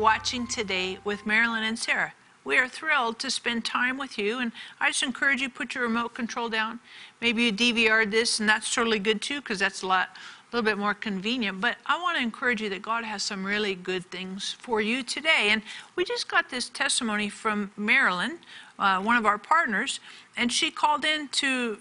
watching 0.00 0.46
today 0.46 0.98
with 1.04 1.26
Marilyn 1.26 1.62
and 1.62 1.78
Sarah. 1.78 2.14
We 2.42 2.56
are 2.56 2.66
thrilled 2.66 3.18
to 3.18 3.30
spend 3.30 3.66
time 3.66 3.98
with 3.98 4.16
you, 4.16 4.38
and 4.38 4.50
I 4.80 4.88
just 4.88 5.02
encourage 5.02 5.42
you 5.42 5.50
put 5.50 5.74
your 5.74 5.84
remote 5.84 6.14
control 6.14 6.48
down. 6.48 6.80
Maybe 7.20 7.44
you 7.44 7.52
DVR'd 7.52 8.10
this, 8.10 8.40
and 8.40 8.48
that's 8.48 8.74
totally 8.74 8.98
good 8.98 9.20
too, 9.20 9.42
because 9.42 9.58
that's 9.58 9.82
a 9.82 9.86
lot, 9.86 10.08
a 10.16 10.56
little 10.56 10.64
bit 10.64 10.78
more 10.78 10.94
convenient. 10.94 11.60
But 11.60 11.76
I 11.84 12.00
want 12.00 12.16
to 12.16 12.22
encourage 12.22 12.62
you 12.62 12.70
that 12.70 12.80
God 12.80 13.04
has 13.04 13.22
some 13.22 13.44
really 13.44 13.74
good 13.74 14.06
things 14.06 14.56
for 14.58 14.80
you 14.80 15.02
today. 15.02 15.48
And 15.50 15.60
we 15.96 16.04
just 16.06 16.28
got 16.28 16.48
this 16.48 16.70
testimony 16.70 17.28
from 17.28 17.70
Marilyn, 17.76 18.38
uh, 18.78 19.02
one 19.02 19.18
of 19.18 19.26
our 19.26 19.36
partners, 19.36 20.00
and 20.34 20.50
she 20.50 20.70
called 20.70 21.04
in 21.04 21.28
to 21.28 21.76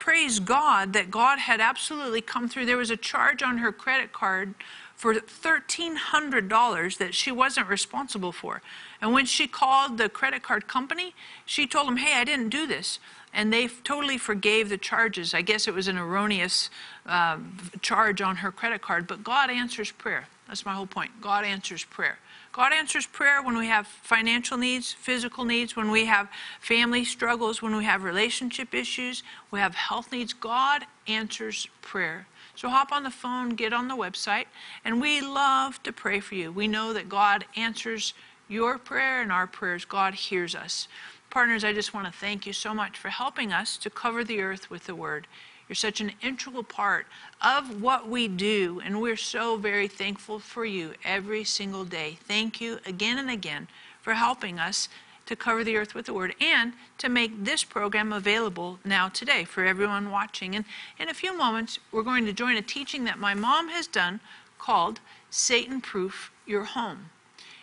praise 0.00 0.40
God 0.40 0.92
that 0.94 1.12
God 1.12 1.38
had 1.38 1.60
absolutely 1.60 2.22
come 2.22 2.48
through. 2.48 2.66
There 2.66 2.76
was 2.76 2.90
a 2.90 2.96
charge 2.96 3.40
on 3.40 3.58
her 3.58 3.70
credit 3.70 4.12
card 4.12 4.54
for 4.96 5.14
$1,300 5.14 6.98
that 6.98 7.14
she 7.14 7.30
wasn't 7.30 7.68
responsible 7.68 8.32
for. 8.32 8.62
And 9.00 9.12
when 9.12 9.26
she 9.26 9.46
called 9.46 9.98
the 9.98 10.08
credit 10.08 10.42
card 10.42 10.66
company, 10.66 11.14
she 11.44 11.66
told 11.66 11.86
them, 11.86 11.98
hey, 11.98 12.18
I 12.18 12.24
didn't 12.24 12.48
do 12.48 12.66
this. 12.66 12.98
And 13.34 13.52
they 13.52 13.68
totally 13.68 14.16
forgave 14.16 14.70
the 14.70 14.78
charges. 14.78 15.34
I 15.34 15.42
guess 15.42 15.68
it 15.68 15.74
was 15.74 15.88
an 15.88 15.98
erroneous 15.98 16.70
uh, 17.04 17.38
charge 17.82 18.22
on 18.22 18.36
her 18.36 18.50
credit 18.50 18.80
card, 18.80 19.06
but 19.06 19.22
God 19.22 19.50
answers 19.50 19.92
prayer. 19.92 20.26
That's 20.48 20.64
my 20.64 20.74
whole 20.74 20.86
point. 20.86 21.10
God 21.20 21.44
answers 21.44 21.84
prayer. 21.84 22.18
God 22.52 22.72
answers 22.72 23.06
prayer 23.06 23.42
when 23.42 23.58
we 23.58 23.66
have 23.66 23.86
financial 23.86 24.56
needs, 24.56 24.90
physical 24.90 25.44
needs, 25.44 25.76
when 25.76 25.90
we 25.90 26.06
have 26.06 26.30
family 26.60 27.04
struggles, 27.04 27.60
when 27.60 27.76
we 27.76 27.84
have 27.84 28.02
relationship 28.02 28.74
issues, 28.74 29.22
we 29.50 29.58
have 29.58 29.74
health 29.74 30.10
needs. 30.10 30.32
God 30.32 30.86
answers 31.06 31.68
prayer. 31.82 32.26
So 32.56 32.70
hop 32.70 32.90
on 32.90 33.02
the 33.02 33.10
phone, 33.10 33.50
get 33.50 33.74
on 33.74 33.86
the 33.86 33.94
website, 33.94 34.46
and 34.84 35.00
we 35.00 35.20
love 35.20 35.82
to 35.82 35.92
pray 35.92 36.20
for 36.20 36.34
you. 36.34 36.50
We 36.50 36.66
know 36.66 36.94
that 36.94 37.08
God 37.08 37.44
answers 37.54 38.14
your 38.48 38.78
prayer 38.78 39.20
and 39.20 39.30
our 39.30 39.46
prayers. 39.46 39.84
God 39.84 40.14
hears 40.14 40.54
us. 40.54 40.88
Partners, 41.28 41.64
I 41.64 41.74
just 41.74 41.92
want 41.92 42.06
to 42.06 42.18
thank 42.18 42.46
you 42.46 42.54
so 42.54 42.72
much 42.72 42.96
for 42.96 43.10
helping 43.10 43.52
us 43.52 43.76
to 43.78 43.90
cover 43.90 44.24
the 44.24 44.40
earth 44.40 44.70
with 44.70 44.86
the 44.86 44.94
word. 44.94 45.26
You're 45.68 45.76
such 45.76 46.00
an 46.00 46.12
integral 46.22 46.62
part 46.62 47.06
of 47.42 47.82
what 47.82 48.08
we 48.08 48.26
do, 48.26 48.80
and 48.82 49.02
we're 49.02 49.16
so 49.16 49.56
very 49.56 49.88
thankful 49.88 50.38
for 50.38 50.64
you 50.64 50.94
every 51.04 51.44
single 51.44 51.84
day. 51.84 52.18
Thank 52.22 52.60
you 52.60 52.78
again 52.86 53.18
and 53.18 53.28
again 53.28 53.68
for 54.00 54.14
helping 54.14 54.58
us 54.58 54.88
to 55.26 55.36
cover 55.36 55.62
the 55.62 55.76
earth 55.76 55.94
with 55.94 56.06
the 56.06 56.14
word 56.14 56.34
and 56.40 56.72
to 56.98 57.08
make 57.08 57.44
this 57.44 57.64
program 57.64 58.12
available 58.12 58.78
now 58.84 59.08
today 59.08 59.44
for 59.44 59.64
everyone 59.64 60.10
watching. 60.10 60.56
And 60.56 60.64
in 60.98 61.08
a 61.08 61.14
few 61.14 61.36
moments, 61.36 61.78
we're 61.92 62.02
going 62.02 62.26
to 62.26 62.32
join 62.32 62.56
a 62.56 62.62
teaching 62.62 63.04
that 63.04 63.18
my 63.18 63.34
mom 63.34 63.68
has 63.68 63.86
done 63.86 64.20
called 64.58 65.00
Satan 65.30 65.80
Proof 65.80 66.30
Your 66.46 66.64
Home. 66.64 67.10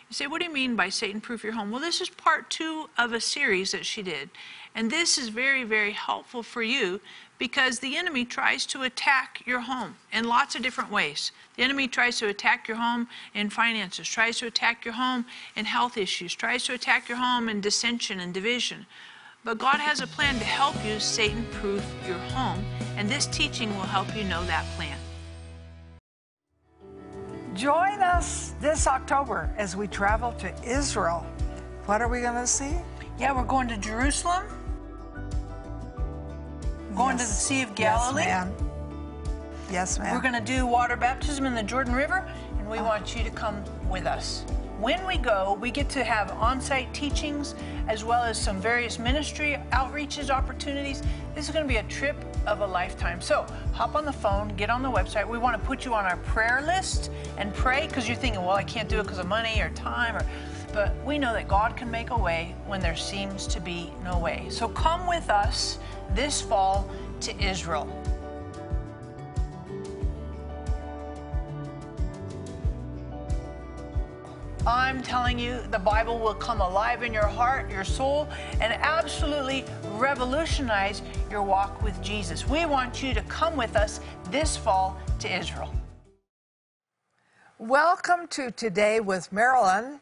You 0.08 0.14
say, 0.14 0.26
what 0.26 0.40
do 0.40 0.46
you 0.46 0.52
mean 0.52 0.76
by 0.76 0.90
Satan 0.90 1.20
Proof 1.20 1.42
Your 1.42 1.54
Home? 1.54 1.70
Well, 1.70 1.80
this 1.80 2.00
is 2.00 2.08
part 2.08 2.50
two 2.50 2.88
of 2.98 3.12
a 3.12 3.20
series 3.20 3.72
that 3.72 3.86
she 3.86 4.02
did. 4.02 4.30
And 4.74 4.90
this 4.90 5.18
is 5.18 5.28
very, 5.28 5.64
very 5.64 5.92
helpful 5.92 6.42
for 6.42 6.62
you 6.62 7.00
because 7.38 7.78
the 7.78 7.96
enemy 7.96 8.24
tries 8.24 8.66
to 8.66 8.82
attack 8.82 9.42
your 9.46 9.60
home 9.60 9.96
in 10.12 10.24
lots 10.24 10.54
of 10.54 10.62
different 10.62 10.90
ways. 10.90 11.32
The 11.56 11.62
enemy 11.62 11.88
tries 11.88 12.18
to 12.18 12.28
attack 12.28 12.68
your 12.68 12.76
home 12.76 13.08
in 13.34 13.50
finances, 13.50 14.08
tries 14.08 14.38
to 14.38 14.46
attack 14.46 14.84
your 14.84 14.94
home 14.94 15.26
in 15.56 15.64
health 15.64 15.96
issues, 15.96 16.34
tries 16.34 16.64
to 16.64 16.74
attack 16.74 17.08
your 17.08 17.18
home 17.18 17.48
in 17.48 17.60
dissension 17.60 18.20
and 18.20 18.32
division. 18.34 18.86
But 19.44 19.58
God 19.58 19.76
has 19.76 20.00
a 20.00 20.06
plan 20.06 20.38
to 20.38 20.44
help 20.44 20.74
you 20.84 20.98
Satan 20.98 21.44
proof 21.52 21.84
your 22.06 22.18
home, 22.18 22.64
and 22.96 23.08
this 23.08 23.26
teaching 23.26 23.68
will 23.76 23.82
help 23.82 24.16
you 24.16 24.24
know 24.24 24.44
that 24.46 24.64
plan. 24.76 24.98
Join 27.54 28.02
us 28.02 28.52
this 28.60 28.88
October 28.88 29.48
as 29.56 29.76
we 29.76 29.86
travel 29.86 30.32
to 30.32 30.52
Israel. 30.64 31.24
What 31.86 32.02
are 32.02 32.08
we 32.08 32.20
going 32.20 32.34
to 32.34 32.48
see? 32.48 32.74
Yeah, 33.16 33.32
we're 33.32 33.44
going 33.44 33.68
to 33.68 33.76
Jerusalem, 33.76 34.44
going 36.96 37.16
yes. 37.16 37.28
to 37.28 37.28
the 37.28 37.40
Sea 37.40 37.62
of 37.62 37.74
Galilee. 37.76 38.22
Yes, 38.22 38.46
ma'am. 38.46 38.70
Yes, 39.70 39.98
ma'am. 40.00 40.14
We're 40.14 40.20
going 40.20 40.34
to 40.34 40.40
do 40.40 40.66
water 40.66 40.96
baptism 40.96 41.46
in 41.46 41.54
the 41.54 41.62
Jordan 41.62 41.94
River, 41.94 42.28
and 42.58 42.68
we 42.68 42.78
uh. 42.78 42.84
want 42.84 43.14
you 43.14 43.22
to 43.22 43.30
come 43.30 43.62
with 43.88 44.06
us. 44.06 44.44
When 44.78 45.06
we 45.06 45.18
go, 45.18 45.56
we 45.60 45.70
get 45.70 45.88
to 45.90 46.02
have 46.02 46.32
on 46.32 46.60
site 46.60 46.92
teachings 46.92 47.54
as 47.86 48.04
well 48.04 48.24
as 48.24 48.40
some 48.40 48.60
various 48.60 48.98
ministry 48.98 49.56
outreaches 49.70 50.30
opportunities. 50.30 51.02
This 51.34 51.46
is 51.46 51.52
going 51.52 51.64
to 51.64 51.68
be 51.68 51.78
a 51.78 51.84
trip 51.84 52.16
of 52.46 52.60
a 52.60 52.66
lifetime. 52.66 53.20
So 53.20 53.46
hop 53.72 53.94
on 53.94 54.04
the 54.04 54.12
phone, 54.12 54.48
get 54.56 54.70
on 54.70 54.82
the 54.82 54.90
website. 54.90 55.28
We 55.28 55.38
want 55.38 55.60
to 55.60 55.66
put 55.66 55.84
you 55.84 55.94
on 55.94 56.04
our 56.04 56.16
prayer 56.18 56.62
list 56.66 57.10
and 57.38 57.54
pray 57.54 57.86
because 57.86 58.08
you're 58.08 58.16
thinking, 58.16 58.40
well, 58.42 58.56
I 58.56 58.64
can't 58.64 58.88
do 58.88 58.98
it 58.98 59.04
because 59.04 59.18
of 59.18 59.26
money 59.26 59.60
or 59.60 59.70
time 59.70 60.16
or 60.16 60.26
but 60.72 60.92
we 61.04 61.18
know 61.18 61.32
that 61.32 61.46
God 61.46 61.76
can 61.76 61.88
make 61.88 62.10
a 62.10 62.18
way 62.18 62.52
when 62.66 62.80
there 62.80 62.96
seems 62.96 63.46
to 63.46 63.60
be 63.60 63.92
no 64.02 64.18
way. 64.18 64.46
So 64.50 64.68
come 64.68 65.06
with 65.06 65.30
us 65.30 65.78
this 66.14 66.40
fall 66.40 66.90
to 67.20 67.40
Israel. 67.40 67.88
I'm 74.66 75.02
telling 75.02 75.38
you, 75.38 75.60
the 75.70 75.78
Bible 75.78 76.18
will 76.18 76.32
come 76.32 76.62
alive 76.62 77.02
in 77.02 77.12
your 77.12 77.26
heart, 77.26 77.70
your 77.70 77.84
soul, 77.84 78.26
and 78.62 78.72
absolutely 78.72 79.66
revolutionize 79.96 81.02
your 81.30 81.42
walk 81.42 81.82
with 81.82 82.00
Jesus. 82.00 82.48
We 82.48 82.64
want 82.64 83.02
you 83.02 83.12
to 83.12 83.20
come 83.22 83.58
with 83.58 83.76
us 83.76 84.00
this 84.30 84.56
fall 84.56 84.98
to 85.18 85.38
Israel. 85.38 85.70
Welcome 87.58 88.26
to 88.28 88.50
Today 88.50 89.00
with 89.00 89.30
Marilyn 89.30 90.00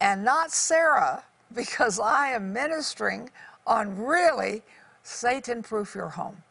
and 0.00 0.24
not 0.24 0.50
Sarah, 0.50 1.22
because 1.54 2.00
I 2.00 2.30
am 2.30 2.52
ministering 2.52 3.30
on 3.64 3.96
really 3.96 4.62
Satan 5.04 5.62
proof 5.62 5.94
your 5.94 6.08
home. 6.08 6.42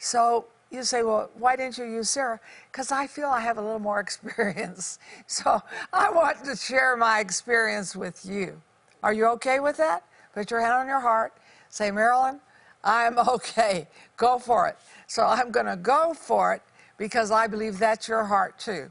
So 0.00 0.46
you 0.70 0.82
say, 0.82 1.02
well, 1.02 1.30
why 1.34 1.56
didn't 1.56 1.78
you 1.78 1.84
use 1.84 2.10
Sarah? 2.10 2.40
Because 2.70 2.90
I 2.90 3.06
feel 3.06 3.28
I 3.28 3.40
have 3.40 3.58
a 3.58 3.62
little 3.62 3.78
more 3.78 4.00
experience. 4.06 4.98
So 5.26 5.62
I 5.92 6.10
want 6.10 6.44
to 6.44 6.56
share 6.56 6.96
my 6.96 7.20
experience 7.20 7.94
with 7.94 8.24
you. 8.24 8.60
Are 9.02 9.12
you 9.12 9.26
okay 9.32 9.60
with 9.60 9.76
that? 9.76 10.04
Put 10.34 10.50
your 10.50 10.60
hand 10.60 10.74
on 10.74 10.86
your 10.86 11.00
heart. 11.00 11.32
Say, 11.68 11.90
Marilyn, 11.90 12.40
I'm 12.82 13.18
okay. 13.28 13.88
Go 14.16 14.38
for 14.38 14.68
it. 14.68 14.76
So 15.06 15.24
I'm 15.24 15.50
going 15.50 15.66
to 15.66 15.76
go 15.76 16.14
for 16.14 16.54
it 16.54 16.62
because 16.98 17.30
I 17.30 17.46
believe 17.46 17.78
that's 17.78 18.08
your 18.08 18.24
heart 18.24 18.58
too. 18.58 18.90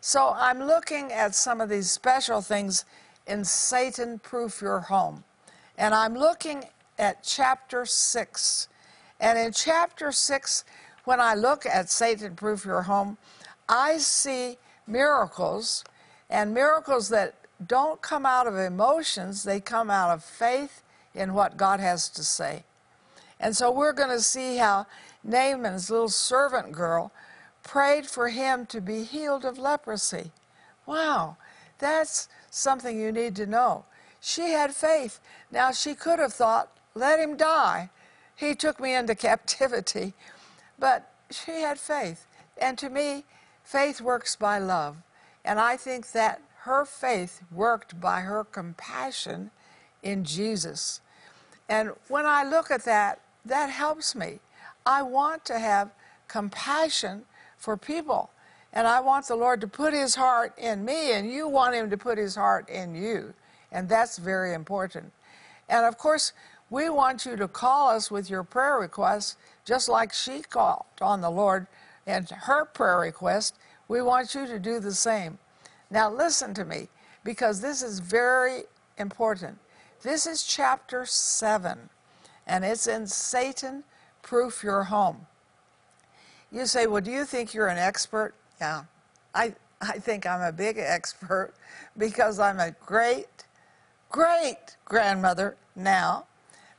So 0.00 0.34
I'm 0.36 0.58
looking 0.58 1.12
at 1.12 1.34
some 1.34 1.60
of 1.60 1.68
these 1.68 1.90
special 1.90 2.40
things 2.40 2.84
in 3.26 3.44
Satan 3.44 4.18
Proof 4.18 4.60
Your 4.60 4.80
Home. 4.80 5.22
And 5.78 5.94
I'm 5.94 6.14
looking 6.14 6.64
at 6.98 7.22
chapter 7.22 7.86
6. 7.86 8.68
And 9.20 9.38
in 9.38 9.52
chapter 9.52 10.10
6, 10.10 10.64
when 11.04 11.20
I 11.20 11.34
look 11.34 11.66
at 11.66 11.90
Satan 11.90 12.36
Proof 12.36 12.64
Your 12.64 12.82
Home, 12.82 13.18
I 13.68 13.98
see 13.98 14.58
miracles 14.86 15.84
and 16.30 16.54
miracles 16.54 17.08
that 17.10 17.34
don't 17.66 18.00
come 18.02 18.26
out 18.26 18.46
of 18.46 18.56
emotions, 18.56 19.44
they 19.44 19.60
come 19.60 19.90
out 19.90 20.10
of 20.10 20.24
faith 20.24 20.82
in 21.14 21.34
what 21.34 21.56
God 21.56 21.80
has 21.80 22.08
to 22.10 22.24
say. 22.24 22.64
And 23.38 23.56
so 23.56 23.70
we're 23.70 23.92
going 23.92 24.10
to 24.10 24.20
see 24.20 24.56
how 24.56 24.86
Naaman's 25.22 25.90
little 25.90 26.08
servant 26.08 26.72
girl 26.72 27.12
prayed 27.62 28.06
for 28.06 28.28
him 28.28 28.66
to 28.66 28.80
be 28.80 29.04
healed 29.04 29.44
of 29.44 29.58
leprosy. 29.58 30.32
Wow, 30.86 31.36
that's 31.78 32.28
something 32.50 32.98
you 32.98 33.12
need 33.12 33.36
to 33.36 33.46
know. 33.46 33.84
She 34.20 34.52
had 34.52 34.74
faith. 34.74 35.20
Now, 35.50 35.72
she 35.72 35.94
could 35.94 36.18
have 36.18 36.32
thought, 36.32 36.68
let 36.94 37.18
him 37.18 37.36
die. 37.36 37.90
He 38.34 38.54
took 38.54 38.80
me 38.80 38.94
into 38.94 39.14
captivity. 39.14 40.14
But 40.82 41.08
she 41.30 41.60
had 41.60 41.78
faith. 41.78 42.26
And 42.60 42.76
to 42.78 42.90
me, 42.90 43.24
faith 43.62 44.00
works 44.00 44.34
by 44.34 44.58
love. 44.58 44.96
And 45.44 45.60
I 45.60 45.76
think 45.76 46.10
that 46.10 46.42
her 46.62 46.84
faith 46.84 47.40
worked 47.52 48.00
by 48.00 48.22
her 48.22 48.42
compassion 48.42 49.52
in 50.02 50.24
Jesus. 50.24 51.00
And 51.68 51.92
when 52.08 52.26
I 52.26 52.42
look 52.42 52.72
at 52.72 52.84
that, 52.84 53.20
that 53.44 53.70
helps 53.70 54.16
me. 54.16 54.40
I 54.84 55.02
want 55.02 55.44
to 55.44 55.60
have 55.60 55.92
compassion 56.26 57.26
for 57.56 57.76
people. 57.76 58.30
And 58.72 58.88
I 58.88 58.98
want 58.98 59.28
the 59.28 59.36
Lord 59.36 59.60
to 59.60 59.68
put 59.68 59.94
his 59.94 60.16
heart 60.16 60.52
in 60.58 60.84
me, 60.84 61.12
and 61.12 61.30
you 61.30 61.46
want 61.46 61.76
him 61.76 61.90
to 61.90 61.96
put 61.96 62.18
his 62.18 62.34
heart 62.34 62.68
in 62.68 62.96
you. 62.96 63.34
And 63.70 63.88
that's 63.88 64.18
very 64.18 64.52
important. 64.52 65.12
And 65.68 65.86
of 65.86 65.96
course, 65.96 66.32
we 66.70 66.88
want 66.88 67.26
you 67.26 67.36
to 67.36 67.46
call 67.46 67.90
us 67.90 68.10
with 68.10 68.30
your 68.30 68.42
prayer 68.42 68.78
requests, 68.78 69.36
just 69.64 69.88
like 69.88 70.12
she 70.12 70.40
called 70.40 70.84
on 71.00 71.20
the 71.20 71.30
Lord 71.30 71.66
and 72.06 72.28
her 72.28 72.64
prayer 72.64 72.98
request. 72.98 73.56
We 73.88 74.02
want 74.02 74.34
you 74.34 74.46
to 74.46 74.58
do 74.58 74.80
the 74.80 74.94
same. 74.94 75.38
Now, 75.90 76.10
listen 76.10 76.54
to 76.54 76.64
me, 76.64 76.88
because 77.24 77.60
this 77.60 77.82
is 77.82 78.00
very 78.00 78.62
important. 78.98 79.58
This 80.02 80.26
is 80.26 80.42
chapter 80.42 81.04
7, 81.04 81.90
and 82.46 82.64
it's 82.64 82.86
in 82.86 83.06
Satan 83.06 83.84
Proof 84.22 84.62
Your 84.64 84.84
Home. 84.84 85.26
You 86.50 86.66
say, 86.66 86.86
Well, 86.86 87.00
do 87.00 87.10
you 87.10 87.24
think 87.24 87.54
you're 87.54 87.68
an 87.68 87.78
expert? 87.78 88.34
Yeah, 88.60 88.84
I, 89.34 89.54
I 89.80 89.98
think 89.98 90.26
I'm 90.26 90.40
a 90.40 90.52
big 90.52 90.78
expert 90.78 91.52
because 91.96 92.38
I'm 92.38 92.58
a 92.58 92.72
great, 92.72 93.44
great 94.10 94.76
grandmother 94.84 95.56
now. 95.76 96.26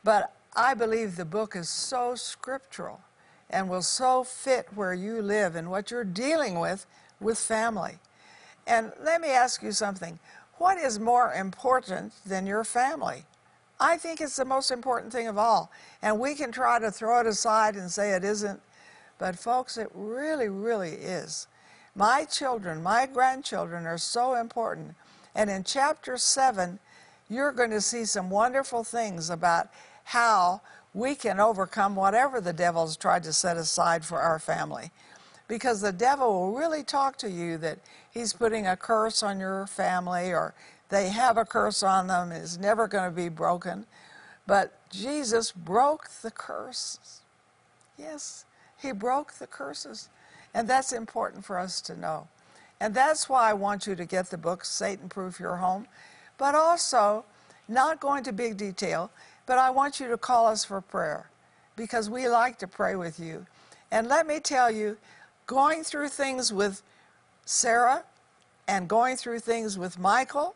But 0.03 0.33
I 0.55 0.73
believe 0.73 1.15
the 1.15 1.25
book 1.25 1.55
is 1.55 1.69
so 1.69 2.15
scriptural 2.15 3.01
and 3.50 3.69
will 3.69 3.81
so 3.81 4.23
fit 4.23 4.67
where 4.75 4.94
you 4.94 5.21
live 5.21 5.55
and 5.55 5.69
what 5.69 5.91
you're 5.91 6.03
dealing 6.03 6.59
with 6.59 6.85
with 7.19 7.38
family. 7.38 7.97
And 8.67 8.91
let 9.03 9.21
me 9.21 9.29
ask 9.29 9.61
you 9.63 9.71
something 9.71 10.19
what 10.57 10.77
is 10.77 11.00
more 11.00 11.33
important 11.33 12.13
than 12.25 12.45
your 12.45 12.63
family? 12.63 13.25
I 13.79 13.97
think 13.97 14.21
it's 14.21 14.35
the 14.35 14.45
most 14.45 14.71
important 14.71 15.11
thing 15.11 15.27
of 15.27 15.38
all. 15.38 15.71
And 16.01 16.19
we 16.19 16.35
can 16.35 16.51
try 16.51 16.79
to 16.79 16.91
throw 16.91 17.19
it 17.19 17.27
aside 17.27 17.75
and 17.75 17.91
say 17.91 18.11
it 18.11 18.23
isn't. 18.23 18.61
But, 19.17 19.38
folks, 19.38 19.77
it 19.77 19.89
really, 19.94 20.50
really 20.50 20.91
is. 20.91 21.47
My 21.95 22.25
children, 22.25 22.81
my 22.81 23.05
grandchildren 23.05 23.85
are 23.85 23.97
so 23.97 24.35
important. 24.35 24.95
And 25.35 25.50
in 25.50 25.63
chapter 25.63 26.17
7, 26.17 26.79
you're 27.29 27.51
going 27.51 27.71
to 27.71 27.81
see 27.81 28.05
some 28.05 28.29
wonderful 28.29 28.83
things 28.83 29.29
about 29.29 29.67
how 30.03 30.61
we 30.94 31.15
can 31.15 31.39
overcome 31.39 31.95
whatever 31.95 32.39
the 32.39 32.53
devil's 32.53 32.95
tried 32.95 33.23
to 33.23 33.33
set 33.33 33.57
aside 33.57 34.05
for 34.05 34.19
our 34.19 34.39
family. 34.39 34.91
Because 35.47 35.81
the 35.81 35.91
devil 35.91 36.31
will 36.31 36.57
really 36.57 36.83
talk 36.83 37.17
to 37.17 37.29
you 37.29 37.57
that 37.57 37.79
he's 38.11 38.33
putting 38.33 38.67
a 38.67 38.77
curse 38.77 39.23
on 39.23 39.39
your 39.39 39.67
family 39.67 40.31
or 40.31 40.53
they 40.89 41.09
have 41.09 41.38
a 41.38 41.45
curse 41.45 41.81
on 41.81 42.07
them, 42.07 42.31
it's 42.31 42.57
never 42.57 42.88
going 42.88 43.09
to 43.09 43.15
be 43.15 43.29
broken. 43.29 43.85
But 44.45 44.77
Jesus 44.89 45.51
broke 45.51 46.09
the 46.21 46.31
curses. 46.31 47.21
Yes, 47.97 48.45
he 48.79 48.91
broke 48.91 49.33
the 49.33 49.47
curses. 49.47 50.09
And 50.53 50.67
that's 50.67 50.91
important 50.91 51.45
for 51.45 51.57
us 51.57 51.81
to 51.81 52.00
know. 52.00 52.27
And 52.79 52.94
that's 52.94 53.27
why 53.27 53.50
I 53.50 53.53
want 53.53 53.88
you 53.88 53.95
to 53.95 54.05
get 54.05 54.29
the 54.29 54.38
book, 54.38 54.65
Satan 54.65 55.09
Proof 55.09 55.39
Your 55.39 55.55
Home. 55.57 55.88
But 56.38 56.53
also, 56.53 57.25
not 57.67 58.00
going 58.00 58.19
into 58.19 58.33
big 58.33 58.57
detail, 58.57 59.09
but 59.45 59.57
I 59.57 59.69
want 59.69 60.00
you 60.00 60.07
to 60.10 60.18
call 60.18 60.48
us 60.48 60.63
for 60.63 60.81
prayer 60.81 61.30
because 61.75 62.10
we 62.10 62.28
like 62.28 62.57
to 62.60 62.68
pray 62.68 62.95
with 62.95 63.19
you. 63.19 63.45
And 63.92 64.07
let 64.07 64.25
me 64.28 64.40
tell 64.40 64.72
you, 64.72 64.98
going 65.48 65.84
through 65.84 66.10
things 66.10 66.51
with 66.54 66.81
Sarah 67.45 68.04
and 68.68 68.88
going 68.88 69.18
through 69.18 69.40
things 69.40 69.78
with 69.78 70.00
Michael, 70.00 70.56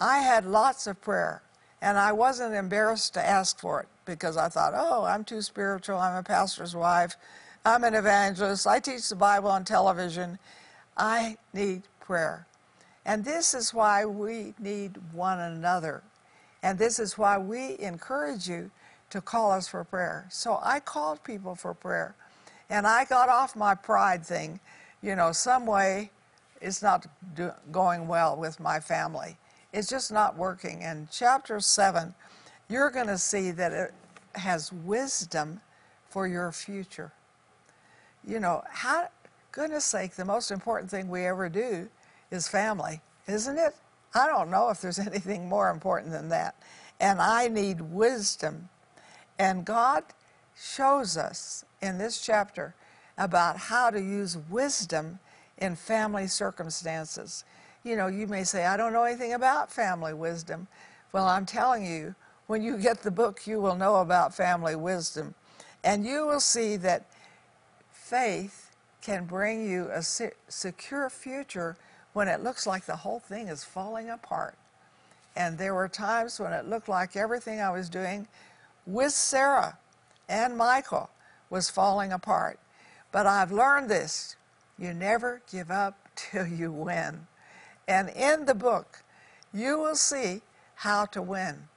I 0.00 0.18
had 0.18 0.44
lots 0.44 0.86
of 0.86 1.00
prayer. 1.00 1.42
And 1.80 1.98
I 1.98 2.12
wasn't 2.12 2.54
embarrassed 2.54 3.14
to 3.14 3.26
ask 3.26 3.58
for 3.58 3.80
it 3.80 3.88
because 4.04 4.36
I 4.36 4.48
thought, 4.48 4.72
oh, 4.76 5.04
I'm 5.04 5.24
too 5.24 5.42
spiritual. 5.42 5.98
I'm 5.98 6.16
a 6.16 6.22
pastor's 6.22 6.76
wife. 6.76 7.16
I'm 7.64 7.82
an 7.82 7.94
evangelist. 7.94 8.66
I 8.66 8.78
teach 8.78 9.08
the 9.08 9.16
Bible 9.16 9.50
on 9.50 9.64
television. 9.64 10.38
I 10.96 11.36
need 11.52 11.82
prayer. 12.00 12.46
And 13.04 13.24
this 13.24 13.54
is 13.54 13.74
why 13.74 14.04
we 14.04 14.54
need 14.60 14.98
one 15.12 15.40
another. 15.40 16.02
And 16.62 16.78
this 16.78 16.98
is 16.98 17.18
why 17.18 17.38
we 17.38 17.78
encourage 17.78 18.48
you 18.48 18.70
to 19.10 19.20
call 19.20 19.50
us 19.50 19.68
for 19.68 19.84
prayer. 19.84 20.26
So 20.30 20.58
I 20.62 20.80
called 20.80 21.22
people 21.24 21.54
for 21.54 21.74
prayer. 21.74 22.14
And 22.70 22.86
I 22.86 23.04
got 23.04 23.28
off 23.28 23.54
my 23.56 23.74
pride 23.74 24.24
thing. 24.24 24.60
You 25.02 25.16
know, 25.16 25.32
some 25.32 25.66
way 25.66 26.10
it's 26.60 26.82
not 26.82 27.06
do, 27.34 27.50
going 27.70 28.06
well 28.06 28.36
with 28.36 28.60
my 28.60 28.80
family. 28.80 29.36
It's 29.72 29.88
just 29.88 30.12
not 30.12 30.36
working. 30.36 30.82
In 30.82 31.08
chapter 31.10 31.60
7, 31.60 32.14
you're 32.68 32.90
going 32.90 33.08
to 33.08 33.18
see 33.18 33.50
that 33.50 33.72
it 33.72 33.92
has 34.34 34.72
wisdom 34.72 35.60
for 36.08 36.26
your 36.26 36.52
future. 36.52 37.12
You 38.26 38.38
know, 38.38 38.62
how, 38.70 39.08
goodness 39.50 39.84
sake, 39.84 40.14
the 40.14 40.24
most 40.24 40.50
important 40.50 40.90
thing 40.90 41.08
we 41.08 41.26
ever 41.26 41.48
do 41.48 41.88
is 42.30 42.48
family, 42.48 43.00
isn't 43.26 43.58
it? 43.58 43.74
I 44.14 44.26
don't 44.26 44.50
know 44.50 44.70
if 44.70 44.80
there's 44.80 44.98
anything 45.10 45.48
more 45.48 45.70
important 45.70 46.12
than 46.12 46.28
that. 46.30 46.56
And 47.00 47.20
I 47.20 47.48
need 47.48 47.80
wisdom. 47.80 48.68
And 49.38 49.64
God 49.64 50.04
shows 50.56 51.16
us 51.16 51.64
in 51.80 51.98
this 51.98 52.20
chapter 52.24 52.74
about 53.18 53.56
how 53.56 53.90
to 53.90 54.00
use 54.00 54.38
wisdom 54.50 55.18
in 55.58 55.76
family 55.76 56.26
circumstances. 56.26 57.44
You 57.84 57.96
know, 57.96 58.06
you 58.06 58.26
may 58.26 58.44
say, 58.44 58.66
I 58.66 58.76
don't 58.76 58.92
know 58.92 59.04
anything 59.04 59.32
about 59.32 59.72
family 59.72 60.14
wisdom. 60.14 60.68
Well, 61.12 61.26
I'm 61.26 61.46
telling 61.46 61.84
you, 61.84 62.14
when 62.46 62.62
you 62.62 62.76
get 62.78 63.02
the 63.02 63.10
book, 63.10 63.46
you 63.46 63.60
will 63.60 63.76
know 63.76 63.96
about 63.96 64.34
family 64.34 64.76
wisdom. 64.76 65.34
And 65.84 66.04
you 66.04 66.26
will 66.26 66.40
see 66.40 66.76
that 66.76 67.06
faith 67.90 68.70
can 69.00 69.24
bring 69.24 69.68
you 69.68 69.88
a 69.92 70.02
secure 70.02 71.10
future 71.10 71.76
when 72.12 72.28
it 72.28 72.42
looks 72.42 72.66
like 72.66 72.84
the 72.84 72.96
whole 72.96 73.20
thing 73.20 73.48
is 73.48 73.64
falling 73.64 74.10
apart. 74.10 74.54
And 75.34 75.56
there 75.56 75.74
were 75.74 75.88
times 75.88 76.38
when 76.38 76.52
it 76.52 76.68
looked 76.68 76.88
like 76.88 77.16
everything 77.16 77.60
I 77.60 77.70
was 77.70 77.88
doing 77.88 78.28
with 78.86 79.12
Sarah 79.12 79.78
and 80.28 80.56
Michael 80.56 81.10
was 81.48 81.70
falling 81.70 82.12
apart. 82.12 82.58
But 83.12 83.26
I've 83.26 83.52
learned 83.52 83.88
this 83.88 84.36
you 84.78 84.92
never 84.92 85.42
give 85.50 85.70
up 85.70 86.08
till 86.16 86.46
you 86.46 86.72
win. 86.72 87.26
And 87.86 88.08
in 88.10 88.46
the 88.46 88.54
book, 88.54 89.02
you 89.52 89.78
will 89.78 89.96
see 89.96 90.40
how 90.76 91.04
to 91.06 91.22
win. 91.22 91.68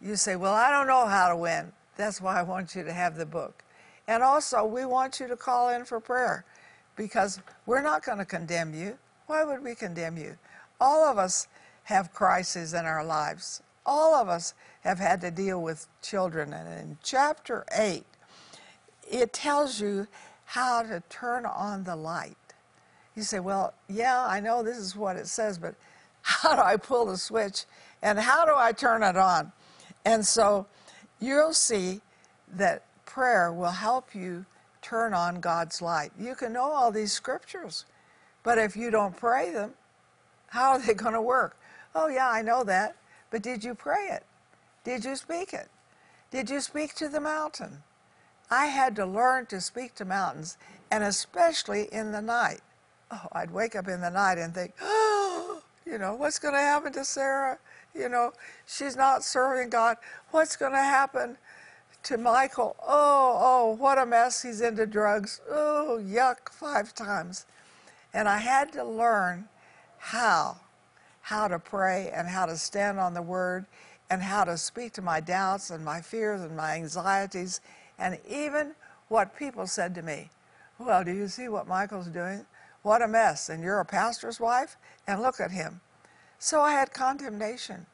You 0.00 0.16
say, 0.16 0.36
Well, 0.36 0.52
I 0.52 0.70
don't 0.70 0.86
know 0.86 1.06
how 1.06 1.28
to 1.28 1.36
win. 1.36 1.72
That's 1.96 2.20
why 2.20 2.38
I 2.38 2.42
want 2.42 2.74
you 2.74 2.84
to 2.84 2.92
have 2.92 3.16
the 3.16 3.26
book. 3.26 3.62
And 4.06 4.22
also, 4.22 4.64
we 4.64 4.84
want 4.84 5.18
you 5.18 5.26
to 5.26 5.36
call 5.36 5.70
in 5.70 5.84
for 5.84 5.98
prayer 5.98 6.44
because 6.94 7.40
we're 7.64 7.82
not 7.82 8.04
going 8.04 8.18
to 8.18 8.24
condemn 8.24 8.74
you. 8.74 8.98
Why 9.26 9.44
would 9.44 9.62
we 9.62 9.74
condemn 9.74 10.16
you? 10.16 10.36
All 10.80 11.04
of 11.04 11.18
us 11.18 11.48
have 11.84 12.12
crises 12.12 12.74
in 12.74 12.84
our 12.84 13.04
lives. 13.04 13.62
All 13.84 14.14
of 14.14 14.28
us 14.28 14.54
have 14.82 14.98
had 14.98 15.20
to 15.20 15.30
deal 15.30 15.62
with 15.62 15.86
children. 16.02 16.52
And 16.52 16.68
in 16.68 16.98
chapter 17.02 17.64
8, 17.76 18.04
it 19.10 19.32
tells 19.32 19.80
you 19.80 20.06
how 20.46 20.82
to 20.82 21.02
turn 21.08 21.46
on 21.46 21.84
the 21.84 21.96
light. 21.96 22.36
You 23.14 23.22
say, 23.22 23.40
Well, 23.40 23.74
yeah, 23.88 24.24
I 24.26 24.40
know 24.40 24.62
this 24.62 24.78
is 24.78 24.94
what 24.94 25.16
it 25.16 25.26
says, 25.26 25.58
but 25.58 25.74
how 26.22 26.54
do 26.54 26.62
I 26.62 26.76
pull 26.76 27.06
the 27.06 27.16
switch 27.16 27.64
and 28.02 28.18
how 28.18 28.44
do 28.44 28.52
I 28.56 28.72
turn 28.72 29.02
it 29.02 29.16
on? 29.16 29.52
And 30.04 30.24
so 30.24 30.66
you'll 31.20 31.52
see 31.52 32.00
that 32.54 32.84
prayer 33.04 33.52
will 33.52 33.70
help 33.70 34.14
you 34.14 34.44
turn 34.82 35.14
on 35.14 35.40
God's 35.40 35.82
light. 35.82 36.12
You 36.18 36.34
can 36.34 36.52
know 36.52 36.70
all 36.70 36.92
these 36.92 37.12
scriptures, 37.12 37.86
but 38.46 38.58
if 38.58 38.76
you 38.76 38.92
don't 38.92 39.16
pray 39.16 39.50
them, 39.50 39.72
how 40.50 40.70
are 40.70 40.78
they 40.78 40.94
going 41.02 41.14
to 41.14 41.20
work? 41.20 41.58
Oh, 41.96 42.06
yeah, 42.06 42.30
I 42.30 42.42
know 42.42 42.62
that, 42.62 42.94
but 43.32 43.42
did 43.42 43.64
you 43.64 43.74
pray 43.74 44.06
it? 44.12 44.22
Did 44.84 45.04
you 45.04 45.16
speak 45.16 45.52
it? 45.52 45.68
Did 46.30 46.48
you 46.48 46.60
speak 46.60 46.94
to 46.94 47.08
the 47.08 47.20
mountain? 47.20 47.82
I 48.48 48.66
had 48.66 48.94
to 48.96 49.04
learn 49.04 49.46
to 49.46 49.60
speak 49.60 49.96
to 49.96 50.04
mountains, 50.04 50.58
and 50.92 51.02
especially 51.02 51.88
in 51.90 52.12
the 52.12 52.22
night. 52.22 52.60
Oh, 53.10 53.26
I'd 53.32 53.50
wake 53.50 53.74
up 53.74 53.88
in 53.88 54.00
the 54.00 54.10
night 54.10 54.38
and 54.38 54.54
think, 54.54 54.74
oh, 54.80 55.60
you 55.84 55.98
know, 55.98 56.14
what's 56.14 56.38
going 56.38 56.54
to 56.54 56.60
happen 56.60 56.92
to 56.92 57.04
Sarah? 57.04 57.58
You 57.96 58.08
know, 58.08 58.32
she's 58.64 58.94
not 58.94 59.24
serving 59.24 59.70
God. 59.70 59.96
What's 60.30 60.54
going 60.54 60.72
to 60.72 60.78
happen 60.78 61.36
to 62.04 62.16
Michael? 62.16 62.76
Oh, 62.86 63.38
oh, 63.40 63.74
what 63.74 63.98
a 63.98 64.06
mess. 64.06 64.42
He's 64.42 64.60
into 64.60 64.86
drugs. 64.86 65.40
Oh, 65.50 66.00
yuck, 66.00 66.48
five 66.52 66.94
times. 66.94 67.44
And 68.16 68.30
I 68.30 68.38
had 68.38 68.72
to 68.72 68.82
learn 68.82 69.46
how, 69.98 70.56
how 71.20 71.48
to 71.48 71.58
pray 71.58 72.10
and 72.14 72.26
how 72.26 72.46
to 72.46 72.56
stand 72.56 72.98
on 72.98 73.12
the 73.12 73.20
word 73.20 73.66
and 74.08 74.22
how 74.22 74.44
to 74.44 74.56
speak 74.56 74.94
to 74.94 75.02
my 75.02 75.20
doubts 75.20 75.68
and 75.68 75.84
my 75.84 76.00
fears 76.00 76.40
and 76.40 76.56
my 76.56 76.76
anxieties 76.76 77.60
and 77.98 78.18
even 78.26 78.74
what 79.08 79.36
people 79.36 79.66
said 79.66 79.94
to 79.96 80.02
me. 80.02 80.30
Well, 80.78 81.04
do 81.04 81.12
you 81.12 81.28
see 81.28 81.48
what 81.48 81.68
Michael's 81.68 82.06
doing? 82.06 82.46
What 82.80 83.02
a 83.02 83.06
mess. 83.06 83.50
And 83.50 83.62
you're 83.62 83.80
a 83.80 83.84
pastor's 83.84 84.40
wife? 84.40 84.78
And 85.06 85.20
look 85.20 85.38
at 85.38 85.50
him. 85.50 85.82
So 86.38 86.62
I 86.62 86.72
had 86.72 86.94
condemnation. 86.94 87.84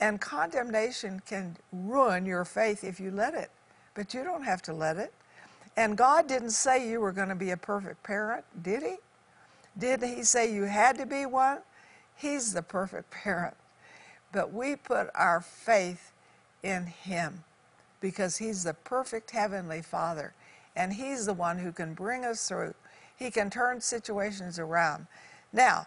And 0.00 0.20
condemnation 0.20 1.22
can 1.24 1.56
ruin 1.72 2.26
your 2.26 2.44
faith 2.44 2.82
if 2.82 2.98
you 2.98 3.12
let 3.12 3.34
it. 3.34 3.52
But 3.94 4.14
you 4.14 4.24
don't 4.24 4.42
have 4.42 4.62
to 4.62 4.72
let 4.72 4.96
it. 4.96 5.14
And 5.76 5.96
God 5.96 6.26
didn't 6.26 6.50
say 6.50 6.90
you 6.90 7.00
were 7.00 7.12
going 7.12 7.28
to 7.28 7.36
be 7.36 7.52
a 7.52 7.56
perfect 7.56 8.02
parent, 8.02 8.44
did 8.60 8.82
He? 8.82 8.96
Did 9.78 10.02
He 10.02 10.22
say 10.22 10.52
you 10.52 10.64
had 10.64 10.98
to 10.98 11.06
be 11.06 11.26
one? 11.26 11.58
He's 12.16 12.52
the 12.52 12.62
perfect 12.62 13.10
parent. 13.10 13.54
But 14.32 14.52
we 14.52 14.76
put 14.76 15.10
our 15.14 15.40
faith 15.40 16.12
in 16.62 16.86
Him 16.86 17.44
because 18.00 18.38
He's 18.38 18.64
the 18.64 18.74
perfect 18.74 19.30
Heavenly 19.30 19.82
Father. 19.82 20.34
And 20.76 20.92
He's 20.92 21.26
the 21.26 21.34
one 21.34 21.58
who 21.58 21.72
can 21.72 21.94
bring 21.94 22.24
us 22.24 22.48
through. 22.48 22.74
He 23.16 23.30
can 23.30 23.50
turn 23.50 23.80
situations 23.80 24.58
around. 24.58 25.06
Now, 25.52 25.86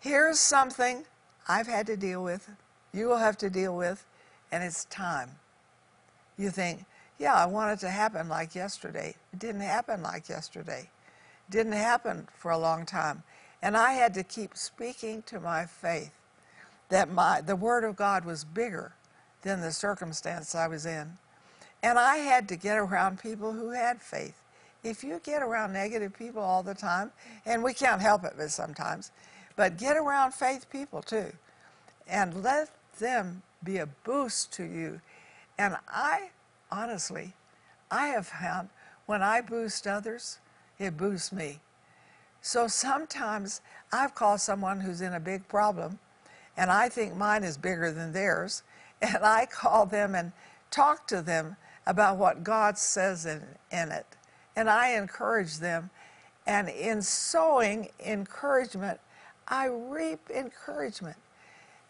here's 0.00 0.38
something 0.38 1.04
I've 1.48 1.66
had 1.66 1.86
to 1.88 1.96
deal 1.96 2.22
with, 2.22 2.48
you 2.92 3.08
will 3.08 3.18
have 3.18 3.36
to 3.38 3.50
deal 3.50 3.76
with, 3.76 4.04
and 4.52 4.62
it's 4.62 4.84
time. 4.86 5.30
You 6.38 6.50
think, 6.50 6.84
yeah, 7.18 7.34
I 7.34 7.46
want 7.46 7.72
it 7.72 7.80
to 7.80 7.90
happen 7.90 8.28
like 8.28 8.54
yesterday. 8.54 9.14
It 9.32 9.38
didn't 9.38 9.62
happen 9.62 10.02
like 10.02 10.28
yesterday. 10.28 10.88
Didn't 11.50 11.72
happen 11.72 12.28
for 12.36 12.50
a 12.50 12.58
long 12.58 12.86
time. 12.86 13.22
And 13.62 13.76
I 13.76 13.92
had 13.92 14.14
to 14.14 14.24
keep 14.24 14.56
speaking 14.56 15.22
to 15.22 15.40
my 15.40 15.66
faith 15.66 16.12
that 16.88 17.10
my, 17.10 17.40
the 17.40 17.56
Word 17.56 17.84
of 17.84 17.96
God 17.96 18.24
was 18.24 18.44
bigger 18.44 18.92
than 19.42 19.60
the 19.60 19.72
circumstance 19.72 20.54
I 20.54 20.68
was 20.68 20.86
in. 20.86 21.16
And 21.82 21.98
I 21.98 22.16
had 22.16 22.48
to 22.48 22.56
get 22.56 22.78
around 22.78 23.20
people 23.20 23.52
who 23.52 23.70
had 23.70 24.00
faith. 24.00 24.34
If 24.84 25.04
you 25.04 25.20
get 25.24 25.42
around 25.42 25.72
negative 25.72 26.16
people 26.16 26.42
all 26.42 26.62
the 26.62 26.74
time, 26.74 27.12
and 27.46 27.62
we 27.62 27.72
can't 27.72 28.00
help 28.00 28.24
it 28.24 28.34
but 28.36 28.50
sometimes, 28.50 29.10
but 29.56 29.78
get 29.78 29.96
around 29.96 30.32
faith 30.34 30.68
people 30.70 31.02
too, 31.02 31.32
and 32.08 32.42
let 32.42 32.68
them 32.98 33.42
be 33.62 33.78
a 33.78 33.86
boost 33.86 34.52
to 34.54 34.64
you. 34.64 35.00
And 35.58 35.76
I, 35.88 36.30
honestly, 36.70 37.32
I 37.90 38.08
have 38.08 38.26
found 38.26 38.70
when 39.06 39.22
I 39.22 39.40
boost 39.40 39.86
others, 39.86 40.38
it 40.82 40.96
boosts 40.96 41.32
me. 41.32 41.60
So 42.40 42.66
sometimes 42.66 43.60
I've 43.92 44.14
called 44.14 44.40
someone 44.40 44.80
who's 44.80 45.00
in 45.00 45.14
a 45.14 45.20
big 45.20 45.46
problem, 45.48 45.98
and 46.56 46.70
I 46.70 46.88
think 46.88 47.16
mine 47.16 47.44
is 47.44 47.56
bigger 47.56 47.92
than 47.92 48.12
theirs, 48.12 48.62
and 49.02 49.18
I 49.24 49.46
call 49.46 49.86
them 49.86 50.14
and 50.14 50.32
talk 50.70 51.06
to 51.08 51.22
them 51.22 51.56
about 51.86 52.16
what 52.16 52.44
God 52.44 52.78
says 52.78 53.26
in, 53.26 53.42
in 53.70 53.90
it. 53.90 54.06
And 54.56 54.68
I 54.68 54.90
encourage 54.90 55.58
them. 55.58 55.90
And 56.46 56.68
in 56.68 57.02
sowing 57.02 57.88
encouragement, 58.04 58.98
I 59.46 59.66
reap 59.66 60.20
encouragement. 60.30 61.16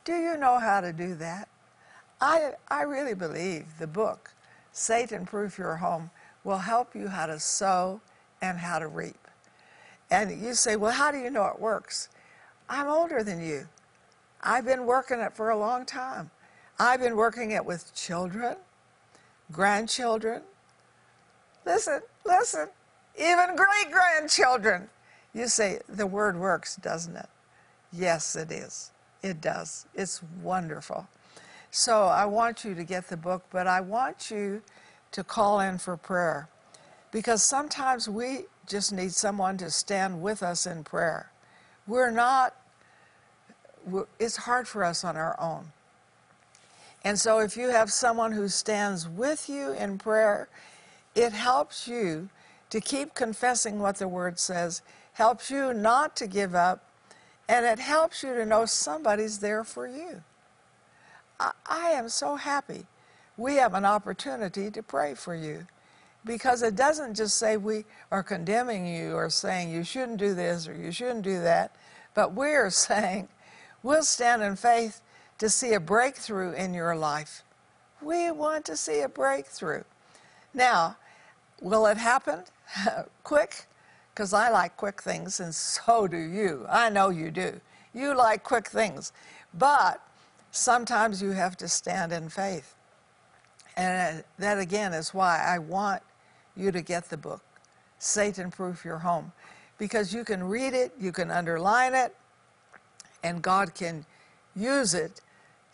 Do 0.04 0.14
you 0.14 0.36
know 0.36 0.58
how 0.58 0.80
to 0.80 0.92
do 0.92 1.14
that? 1.16 1.48
I, 2.20 2.52
I 2.68 2.82
really 2.82 3.14
believe 3.14 3.66
the 3.78 3.86
book, 3.86 4.32
Satan 4.72 5.26
Proof 5.26 5.58
Your 5.58 5.76
Home, 5.76 6.10
will 6.44 6.58
help 6.58 6.94
you 6.94 7.08
how 7.08 7.26
to 7.26 7.38
sow 7.38 8.00
and 8.42 8.58
how 8.58 8.78
to 8.78 8.88
reap. 8.88 9.16
And 10.10 10.42
you 10.44 10.52
say, 10.52 10.76
well, 10.76 10.92
how 10.92 11.10
do 11.10 11.18
you 11.18 11.30
know 11.30 11.46
it 11.46 11.58
works? 11.58 12.10
I'm 12.68 12.88
older 12.88 13.22
than 13.22 13.40
you. 13.42 13.66
I've 14.42 14.66
been 14.66 14.84
working 14.84 15.20
it 15.20 15.32
for 15.34 15.50
a 15.50 15.56
long 15.56 15.86
time. 15.86 16.30
I've 16.78 17.00
been 17.00 17.16
working 17.16 17.52
it 17.52 17.64
with 17.64 17.94
children, 17.94 18.56
grandchildren. 19.52 20.42
Listen, 21.64 22.00
listen, 22.26 22.68
even 23.16 23.56
great 23.56 23.92
grandchildren. 23.92 24.88
You 25.32 25.46
say, 25.46 25.80
the 25.88 26.06
word 26.06 26.36
works, 26.38 26.76
doesn't 26.76 27.16
it? 27.16 27.28
Yes, 27.92 28.36
it 28.36 28.50
is. 28.50 28.90
It 29.22 29.40
does. 29.40 29.86
It's 29.94 30.20
wonderful. 30.42 31.06
So 31.70 32.04
I 32.04 32.26
want 32.26 32.64
you 32.64 32.74
to 32.74 32.84
get 32.84 33.08
the 33.08 33.16
book, 33.16 33.44
but 33.50 33.66
I 33.66 33.80
want 33.80 34.30
you 34.30 34.62
to 35.12 35.24
call 35.24 35.60
in 35.60 35.78
for 35.78 35.96
prayer 35.96 36.48
because 37.12 37.42
sometimes 37.42 38.08
we 38.08 38.46
just 38.66 38.92
need 38.92 39.12
someone 39.12 39.56
to 39.58 39.70
stand 39.70 40.20
with 40.20 40.42
us 40.42 40.66
in 40.66 40.82
prayer. 40.82 41.30
We're 41.86 42.10
not, 42.10 42.56
we're, 43.86 44.06
it's 44.18 44.36
hard 44.36 44.66
for 44.66 44.82
us 44.82 45.04
on 45.04 45.16
our 45.16 45.38
own. 45.38 45.66
And 47.04 47.18
so 47.18 47.38
if 47.40 47.56
you 47.56 47.68
have 47.68 47.92
someone 47.92 48.32
who 48.32 48.48
stands 48.48 49.08
with 49.08 49.48
you 49.48 49.72
in 49.72 49.98
prayer, 49.98 50.48
it 51.14 51.32
helps 51.32 51.86
you 51.86 52.30
to 52.70 52.80
keep 52.80 53.14
confessing 53.14 53.78
what 53.78 53.96
the 53.96 54.08
Word 54.08 54.38
says, 54.38 54.80
helps 55.12 55.50
you 55.50 55.74
not 55.74 56.16
to 56.16 56.26
give 56.26 56.54
up, 56.54 56.88
and 57.48 57.66
it 57.66 57.78
helps 57.78 58.22
you 58.22 58.32
to 58.34 58.46
know 58.46 58.64
somebody's 58.64 59.40
there 59.40 59.64
for 59.64 59.86
you. 59.86 60.22
I, 61.38 61.50
I 61.66 61.90
am 61.90 62.08
so 62.08 62.36
happy 62.36 62.86
we 63.36 63.56
have 63.56 63.74
an 63.74 63.84
opportunity 63.84 64.70
to 64.70 64.82
pray 64.82 65.14
for 65.14 65.34
you 65.34 65.66
because 66.24 66.62
it 66.62 66.76
doesn't 66.76 67.14
just 67.14 67.36
say 67.36 67.56
we 67.56 67.84
are 68.10 68.22
condemning 68.22 68.86
you 68.86 69.14
or 69.14 69.28
saying 69.28 69.70
you 69.70 69.84
shouldn't 69.84 70.18
do 70.18 70.34
this 70.34 70.68
or 70.68 70.74
you 70.74 70.92
shouldn't 70.92 71.22
do 71.22 71.40
that, 71.40 71.74
but 72.14 72.32
we're 72.32 72.70
saying 72.88 73.28
we'll 73.82 74.02
stand 74.02 74.42
in 74.42 74.56
faith 74.56 75.00
to 75.38 75.48
see 75.48 75.72
a 75.72 75.80
breakthrough 75.80 76.52
in 76.52 76.74
your 76.74 76.94
life. 76.94 77.42
We 78.00 78.30
want 78.30 78.64
to 78.66 78.76
see 78.76 79.00
a 79.00 79.08
breakthrough. 79.08 79.82
Now, 80.54 80.96
will 81.60 81.86
it 81.86 81.96
happen 81.96 82.44
quick? 83.24 83.66
Because 84.14 84.32
I 84.32 84.50
like 84.50 84.76
quick 84.76 85.00
things, 85.00 85.40
and 85.40 85.54
so 85.54 86.06
do 86.06 86.18
you. 86.18 86.66
I 86.68 86.90
know 86.90 87.08
you 87.08 87.30
do. 87.30 87.60
You 87.94 88.14
like 88.14 88.42
quick 88.42 88.68
things. 88.68 89.12
But 89.54 90.00
sometimes 90.50 91.22
you 91.22 91.30
have 91.30 91.56
to 91.58 91.68
stand 91.68 92.12
in 92.12 92.28
faith. 92.28 92.74
And 93.76 94.18
uh, 94.18 94.22
that 94.38 94.58
again 94.58 94.92
is 94.92 95.14
why 95.14 95.42
I 95.42 95.58
want 95.58 96.02
you 96.56 96.72
to 96.72 96.82
get 96.82 97.10
the 97.10 97.16
book, 97.16 97.42
Satan 97.98 98.50
Proof 98.50 98.84
Your 98.84 98.98
Home, 98.98 99.32
because 99.78 100.12
you 100.12 100.24
can 100.24 100.42
read 100.44 100.74
it, 100.74 100.92
you 100.98 101.12
can 101.12 101.30
underline 101.30 101.94
it, 101.94 102.14
and 103.22 103.42
God 103.42 103.74
can 103.74 104.04
use 104.54 104.94
it 104.94 105.20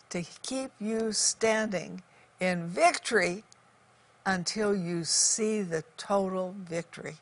to 0.09 0.23
keep 0.41 0.71
you 0.79 1.11
standing 1.11 2.01
in 2.39 2.67
victory 2.67 3.43
until 4.25 4.75
you 4.75 5.03
see 5.03 5.61
the 5.61 5.83
total 5.97 6.55
victory. 6.57 7.15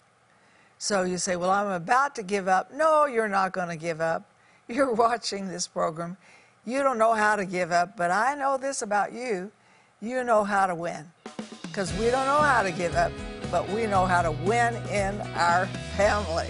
So 0.78 1.04
you 1.04 1.18
say, 1.18 1.36
Well, 1.36 1.50
I'm 1.50 1.70
about 1.70 2.16
to 2.16 2.24
give 2.24 2.48
up. 2.48 2.72
No, 2.74 3.06
you're 3.06 3.28
not 3.28 3.52
going 3.52 3.70
to 3.70 3.76
give 3.76 4.02
up. 4.02 4.30
You're 4.70 4.94
watching 4.94 5.48
this 5.48 5.66
program. 5.66 6.18
You 6.66 6.84
don't 6.84 6.98
know 6.98 7.14
how 7.14 7.38
to 7.38 7.46
give 7.46 7.72
up, 7.72 7.96
but 7.96 8.12
I 8.12 8.36
know 8.36 8.58
this 8.58 8.82
about 8.82 9.14
you 9.14 9.50
you 10.02 10.24
know 10.24 10.44
how 10.44 10.68
to 10.68 10.76
win. 10.76 11.06
Because 11.64 11.92
we 11.98 12.06
don't 12.06 12.26
know 12.26 12.42
how 12.42 12.64
to 12.64 12.72
give 12.72 12.96
up, 12.96 13.12
but 13.52 13.68
we 13.70 13.86
know 13.86 14.06
how 14.06 14.22
to 14.22 14.32
win 14.32 14.76
in 14.88 15.20
our 15.36 15.66
family. 15.96 16.48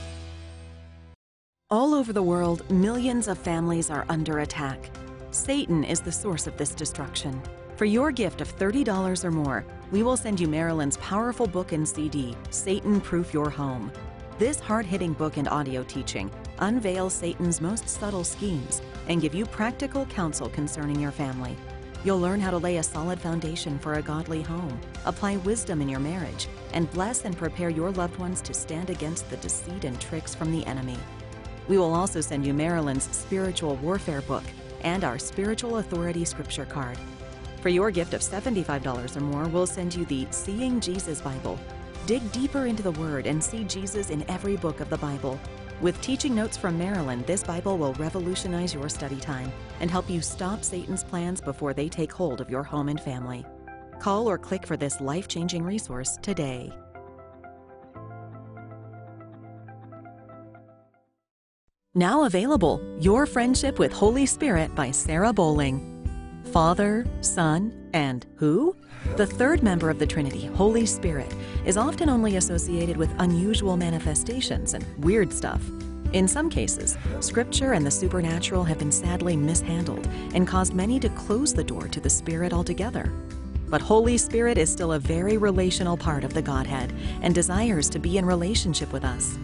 All 1.69 1.93
over 1.93 2.13
the 2.13 2.23
world, 2.23 2.69
millions 2.71 3.27
of 3.27 3.37
families 3.37 3.89
are 3.89 4.05
under 4.07 4.39
attack. 4.39 4.89
Satan 5.31 5.83
is 5.83 5.99
the 5.99 6.11
source 6.11 6.47
of 6.47 6.55
this 6.55 6.73
destruction. 6.73 7.41
For 7.75 7.85
your 7.85 8.11
gift 8.11 8.41
of 8.41 8.57
$30 8.57 9.23
or 9.23 9.31
more, 9.31 9.65
we 9.91 10.01
will 10.01 10.17
send 10.17 10.39
you 10.39 10.47
Marilyn's 10.47 10.97
powerful 10.97 11.45
book 11.45 11.73
and 11.73 11.87
CD, 11.87 12.35
Satan 12.49 13.01
Proof 13.01 13.33
Your 13.33 13.49
Home. 13.49 13.91
This 14.39 14.59
hard 14.59 14.85
hitting 14.85 15.13
book 15.13 15.37
and 15.37 15.47
audio 15.49 15.83
teaching 15.83 16.31
unveils 16.59 17.13
Satan's 17.13 17.59
most 17.59 17.89
subtle 17.89 18.23
schemes 18.23 18.81
and 19.07 19.21
give 19.21 19.35
you 19.35 19.45
practical 19.45 20.05
counsel 20.05 20.49
concerning 20.49 20.99
your 20.99 21.11
family. 21.11 21.55
You'll 22.03 22.19
learn 22.19 22.39
how 22.39 22.51
to 22.51 22.57
lay 22.57 22.77
a 22.77 22.83
solid 22.83 23.19
foundation 23.19 23.79
for 23.79 23.95
a 23.95 24.01
godly 24.01 24.41
home, 24.41 24.79
apply 25.05 25.37
wisdom 25.37 25.81
in 25.81 25.89
your 25.89 25.99
marriage, 25.99 26.47
and 26.73 26.91
bless 26.91 27.25
and 27.25 27.35
prepare 27.35 27.69
your 27.69 27.91
loved 27.91 28.17
ones 28.17 28.41
to 28.41 28.53
stand 28.53 28.89
against 28.89 29.29
the 29.29 29.37
deceit 29.37 29.83
and 29.83 29.99
tricks 29.99 30.35
from 30.35 30.51
the 30.51 30.65
enemy. 30.65 30.97
We 31.67 31.77
will 31.77 31.93
also 31.93 32.21
send 32.21 32.45
you 32.45 32.53
Marilyn's 32.53 33.09
Spiritual 33.15 33.75
Warfare 33.77 34.21
book 34.21 34.43
and 34.81 35.03
our 35.03 35.19
Spiritual 35.19 35.77
Authority 35.77 36.23
Scripture 36.23 36.65
card. 36.65 36.97
For 37.61 37.69
your 37.69 37.91
gift 37.91 38.13
of 38.13 38.21
$75 38.21 39.17
or 39.17 39.19
more, 39.19 39.47
we'll 39.47 39.67
send 39.67 39.93
you 39.93 40.05
the 40.05 40.27
Seeing 40.29 40.79
Jesus 40.79 41.19
Bible. 41.19 41.59
Dig 42.05 42.31
deeper 42.31 42.67
into 42.67 42.83
the 42.83 42.91
Word 42.91 43.25
and 43.25 43.43
see 43.43 43.63
Jesus 43.65 44.11
in 44.11 44.23
every 44.29 44.55
book 44.55 44.79
of 44.79 44.89
the 44.89 44.97
Bible 44.97 45.39
with 45.81 45.99
teaching 46.01 46.35
notes 46.35 46.55
from 46.57 46.77
Marilyn, 46.77 47.23
this 47.25 47.43
Bible 47.43 47.77
will 47.77 47.93
revolutionize 47.95 48.73
your 48.73 48.89
study 48.89 49.17
time 49.17 49.51
and 49.79 49.89
help 49.89 50.09
you 50.09 50.21
stop 50.21 50.63
Satan's 50.63 51.03
plans 51.03 51.41
before 51.41 51.73
they 51.73 51.89
take 51.89 52.11
hold 52.11 52.39
of 52.39 52.49
your 52.49 52.63
home 52.63 52.89
and 52.89 53.01
family. 53.01 53.45
Call 53.99 54.27
or 54.27 54.37
click 54.37 54.65
for 54.65 54.77
this 54.77 55.01
life 55.01 55.27
changing 55.27 55.63
resource 55.63 56.17
today. 56.21 56.71
Now 61.97 62.25
available 62.25 62.79
Your 62.99 63.25
Friendship 63.25 63.79
with 63.79 63.91
Holy 63.91 64.27
Spirit 64.27 64.75
by 64.75 64.91
Sarah 64.91 65.33
Bowling. 65.33 65.81
Father, 66.53 67.07
Son, 67.21 67.89
and 67.91 68.23
who? 68.35 68.76
The 69.15 69.25
third 69.25 69.63
member 69.63 69.89
of 69.89 69.99
the 69.99 70.05
Trinity, 70.05 70.45
Holy 70.45 70.85
Spirit, 70.85 71.33
is 71.65 71.77
often 71.77 72.09
only 72.09 72.35
associated 72.35 72.97
with 72.97 73.13
unusual 73.19 73.77
manifestations 73.77 74.73
and 74.73 74.85
weird 75.03 75.33
stuff. 75.33 75.61
In 76.13 76.27
some 76.27 76.49
cases, 76.49 76.97
Scripture 77.19 77.73
and 77.73 77.85
the 77.85 77.91
supernatural 77.91 78.63
have 78.63 78.79
been 78.79 78.91
sadly 78.91 79.35
mishandled 79.35 80.07
and 80.33 80.47
caused 80.47 80.73
many 80.73 80.99
to 80.99 81.09
close 81.09 81.53
the 81.53 81.63
door 81.63 81.87
to 81.87 81.99
the 81.99 82.09
Spirit 82.09 82.53
altogether. 82.53 83.11
But 83.69 83.81
Holy 83.81 84.17
Spirit 84.17 84.57
is 84.57 84.71
still 84.71 84.93
a 84.93 84.99
very 84.99 85.35
relational 85.35 85.97
part 85.97 86.23
of 86.23 86.33
the 86.33 86.41
Godhead 86.41 86.93
and 87.21 87.35
desires 87.35 87.89
to 87.89 87.99
be 87.99 88.17
in 88.17 88.25
relationship 88.25 88.93
with 88.93 89.03
us. 89.03 89.37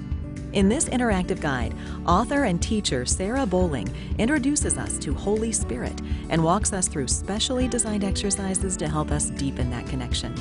In 0.53 0.69
this 0.69 0.85
interactive 0.85 1.41
guide, 1.41 1.73
author 2.05 2.43
and 2.43 2.61
teacher 2.61 3.07
Sarah 3.07 3.43
Bowling 3.45 3.91
introduces 4.19 4.77
us 4.77 4.99
to 4.99 5.11
Holy 5.11 5.51
Spirit 5.51 5.99
and 6.29 6.43
walks 6.43 6.71
us 6.73 6.87
through 6.87 7.07
specially 7.07 7.67
designed 7.67 8.03
exercises 8.03 8.77
to 8.77 8.87
help 8.87 9.09
us 9.09 9.31
deepen 9.31 9.71
that 9.71 9.87
connection. 9.87 10.35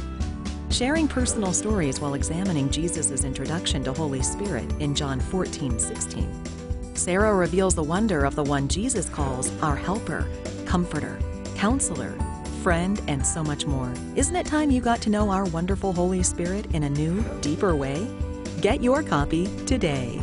Sharing 0.69 1.09
personal 1.09 1.55
stories 1.55 1.99
while 1.99 2.13
examining 2.13 2.69
Jesus' 2.69 3.25
introduction 3.25 3.83
to 3.85 3.95
Holy 3.95 4.21
Spirit 4.21 4.71
in 4.81 4.95
John 4.95 5.19
14 5.19 5.79
16. 5.79 6.95
Sarah 6.95 7.35
reveals 7.35 7.75
the 7.75 7.83
wonder 7.83 8.27
of 8.27 8.35
the 8.35 8.45
one 8.45 8.69
Jesus 8.69 9.09
calls 9.09 9.51
our 9.63 9.77
helper, 9.77 10.29
comforter, 10.67 11.19
counselor, 11.57 12.15
friend, 12.63 13.01
and 13.09 13.27
so 13.27 13.43
much 13.43 13.65
more. 13.65 13.91
Isn't 14.15 14.37
it 14.37 14.45
time 14.45 14.71
you 14.71 14.83
got 14.83 15.01
to 15.03 15.11
know 15.11 15.31
our 15.31 15.47
wonderful 15.47 15.95
Holy 15.95 16.23
Spirit 16.23 16.67
in 16.75 16.83
a 16.83 16.91
new, 16.91 17.25
deeper 17.41 17.75
way? 17.75 18.07
Get 18.61 18.83
your 18.83 19.03
copy 19.03 19.49
today. 19.67 20.21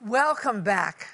Welcome 0.00 0.62
back 0.62 1.08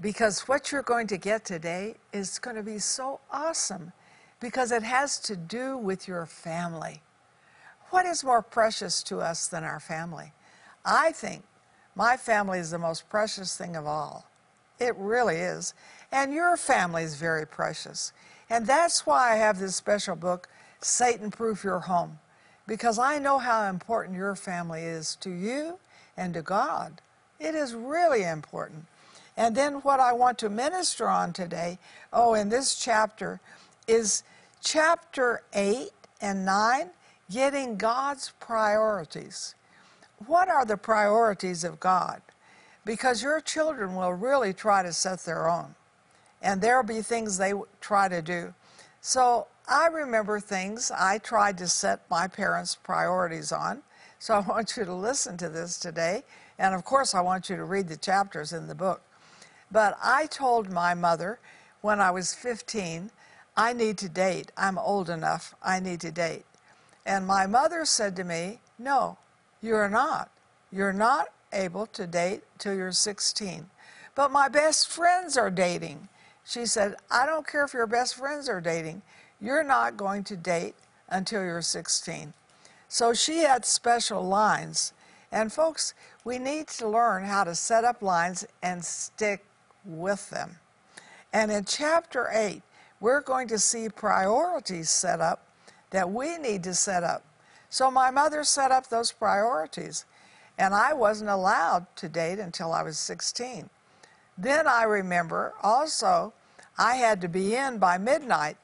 because 0.00 0.40
what 0.42 0.72
you're 0.72 0.82
going 0.82 1.06
to 1.08 1.18
get 1.18 1.44
today 1.44 1.96
is 2.12 2.38
going 2.38 2.56
to 2.56 2.62
be 2.62 2.78
so 2.78 3.20
awesome 3.30 3.92
because 4.40 4.72
it 4.72 4.82
has 4.82 5.18
to 5.20 5.36
do 5.36 5.76
with 5.76 6.08
your 6.08 6.24
family. 6.24 7.02
What 7.90 8.06
is 8.06 8.24
more 8.24 8.42
precious 8.42 9.02
to 9.04 9.20
us 9.20 9.48
than 9.48 9.64
our 9.64 9.80
family? 9.80 10.32
I 10.84 11.12
think 11.12 11.44
my 11.94 12.16
family 12.16 12.58
is 12.58 12.70
the 12.70 12.78
most 12.78 13.08
precious 13.10 13.56
thing 13.56 13.76
of 13.76 13.86
all. 13.86 14.26
It 14.78 14.96
really 14.96 15.36
is. 15.36 15.74
And 16.10 16.32
your 16.32 16.56
family 16.56 17.02
is 17.02 17.16
very 17.16 17.46
precious. 17.46 18.12
And 18.48 18.66
that's 18.66 19.06
why 19.06 19.32
I 19.32 19.36
have 19.36 19.58
this 19.58 19.76
special 19.76 20.16
book, 20.16 20.48
Satan 20.80 21.30
Proof 21.30 21.64
Your 21.64 21.80
Home, 21.80 22.18
because 22.66 22.98
I 22.98 23.18
know 23.18 23.38
how 23.38 23.68
important 23.68 24.16
your 24.16 24.34
family 24.34 24.82
is 24.82 25.16
to 25.16 25.30
you 25.30 25.78
and 26.16 26.34
to 26.34 26.42
God. 26.42 27.00
It 27.40 27.54
is 27.54 27.74
really 27.74 28.22
important. 28.22 28.86
And 29.36 29.56
then 29.56 29.74
what 29.76 29.98
I 29.98 30.12
want 30.12 30.38
to 30.38 30.48
minister 30.48 31.08
on 31.08 31.32
today, 31.32 31.78
oh, 32.12 32.34
in 32.34 32.50
this 32.50 32.74
chapter, 32.74 33.40
is 33.88 34.22
chapter 34.60 35.42
8 35.54 35.88
and 36.20 36.44
9, 36.44 36.90
getting 37.30 37.76
God's 37.76 38.32
priorities. 38.38 39.54
What 40.26 40.48
are 40.48 40.64
the 40.64 40.76
priorities 40.76 41.64
of 41.64 41.80
God? 41.80 42.20
Because 42.84 43.22
your 43.22 43.40
children 43.40 43.94
will 43.94 44.12
really 44.12 44.52
try 44.52 44.82
to 44.82 44.92
set 44.92 45.20
their 45.20 45.48
own, 45.48 45.74
and 46.42 46.60
there'll 46.60 46.82
be 46.82 47.00
things 47.00 47.38
they 47.38 47.54
try 47.80 48.08
to 48.08 48.20
do. 48.20 48.54
So 49.00 49.46
I 49.68 49.86
remember 49.86 50.40
things 50.40 50.90
I 50.90 51.18
tried 51.18 51.58
to 51.58 51.68
set 51.68 52.08
my 52.10 52.26
parents' 52.26 52.76
priorities 52.76 53.52
on. 53.52 53.82
So 54.18 54.34
I 54.34 54.40
want 54.40 54.76
you 54.76 54.84
to 54.84 54.94
listen 54.94 55.36
to 55.38 55.48
this 55.48 55.78
today. 55.78 56.24
And 56.58 56.74
of 56.74 56.84
course, 56.84 57.14
I 57.14 57.20
want 57.20 57.48
you 57.50 57.56
to 57.56 57.64
read 57.64 57.88
the 57.88 57.96
chapters 57.96 58.52
in 58.52 58.68
the 58.68 58.74
book. 58.74 59.02
But 59.70 59.96
I 60.02 60.26
told 60.26 60.70
my 60.70 60.94
mother 60.94 61.38
when 61.80 62.00
I 62.00 62.10
was 62.10 62.34
15, 62.34 63.10
I 63.56 63.72
need 63.72 63.98
to 63.98 64.08
date. 64.08 64.52
I'm 64.56 64.78
old 64.78 65.10
enough. 65.10 65.54
I 65.62 65.80
need 65.80 66.00
to 66.00 66.12
date. 66.12 66.44
And 67.04 67.26
my 67.26 67.46
mother 67.46 67.84
said 67.84 68.14
to 68.16 68.24
me, 68.24 68.60
No, 68.78 69.18
you're 69.60 69.88
not. 69.88 70.30
You're 70.70 70.92
not 70.92 71.28
able 71.52 71.86
to 71.86 72.06
date 72.06 72.42
till 72.58 72.74
you're 72.74 72.92
16. 72.92 73.68
But 74.14 74.30
my 74.30 74.48
best 74.48 74.88
friends 74.88 75.36
are 75.36 75.50
dating. 75.50 76.08
She 76.44 76.66
said, 76.66 76.96
I 77.10 77.26
don't 77.26 77.46
care 77.46 77.64
if 77.64 77.74
your 77.74 77.86
best 77.86 78.14
friends 78.14 78.48
are 78.48 78.60
dating. 78.60 79.02
You're 79.42 79.64
not 79.64 79.96
going 79.96 80.22
to 80.24 80.36
date 80.36 80.76
until 81.08 81.42
you're 81.42 81.62
16. 81.62 82.32
So 82.88 83.12
she 83.12 83.38
had 83.38 83.64
special 83.64 84.22
lines. 84.22 84.92
And 85.32 85.52
folks, 85.52 85.94
we 86.24 86.38
need 86.38 86.68
to 86.68 86.88
learn 86.88 87.24
how 87.24 87.44
to 87.44 87.54
set 87.54 87.84
up 87.84 88.02
lines 88.02 88.46
and 88.62 88.84
stick 88.84 89.44
with 89.84 90.30
them. 90.30 90.58
And 91.32 91.50
in 91.50 91.64
chapter 91.64 92.28
8, 92.30 92.62
we're 93.00 93.20
going 93.20 93.48
to 93.48 93.58
see 93.58 93.88
priorities 93.88 94.90
set 94.90 95.20
up 95.20 95.44
that 95.90 96.10
we 96.10 96.38
need 96.38 96.62
to 96.64 96.74
set 96.74 97.02
up. 97.02 97.24
So 97.68 97.90
my 97.90 98.10
mother 98.10 98.44
set 98.44 98.70
up 98.70 98.88
those 98.88 99.10
priorities, 99.10 100.04
and 100.58 100.74
I 100.74 100.92
wasn't 100.92 101.30
allowed 101.30 101.86
to 101.96 102.08
date 102.08 102.38
until 102.38 102.72
I 102.72 102.82
was 102.82 102.98
16. 102.98 103.70
Then 104.38 104.68
I 104.68 104.84
remember 104.84 105.54
also 105.62 106.32
I 106.78 106.96
had 106.96 107.20
to 107.22 107.28
be 107.28 107.54
in 107.54 107.78
by 107.78 107.98
midnight, 107.98 108.56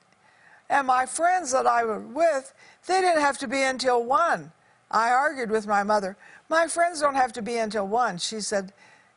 and 0.70 0.86
my 0.86 1.06
friends 1.06 1.52
that 1.52 1.66
I 1.66 1.84
was 1.84 2.02
with, 2.02 2.52
they 2.86 3.00
didn't 3.00 3.22
have 3.22 3.38
to 3.38 3.48
be 3.48 3.62
in 3.62 3.78
till 3.78 4.04
1. 4.04 4.52
I 4.90 5.10
argued 5.10 5.50
with 5.50 5.66
my 5.66 5.82
mother, 5.82 6.16
My 6.48 6.66
friends 6.66 7.00
don't 7.00 7.14
have 7.14 7.32
to 7.34 7.42
be 7.42 7.56
until 7.58 7.86
1. 7.86 8.18
She 8.18 8.40
said, 8.40 8.72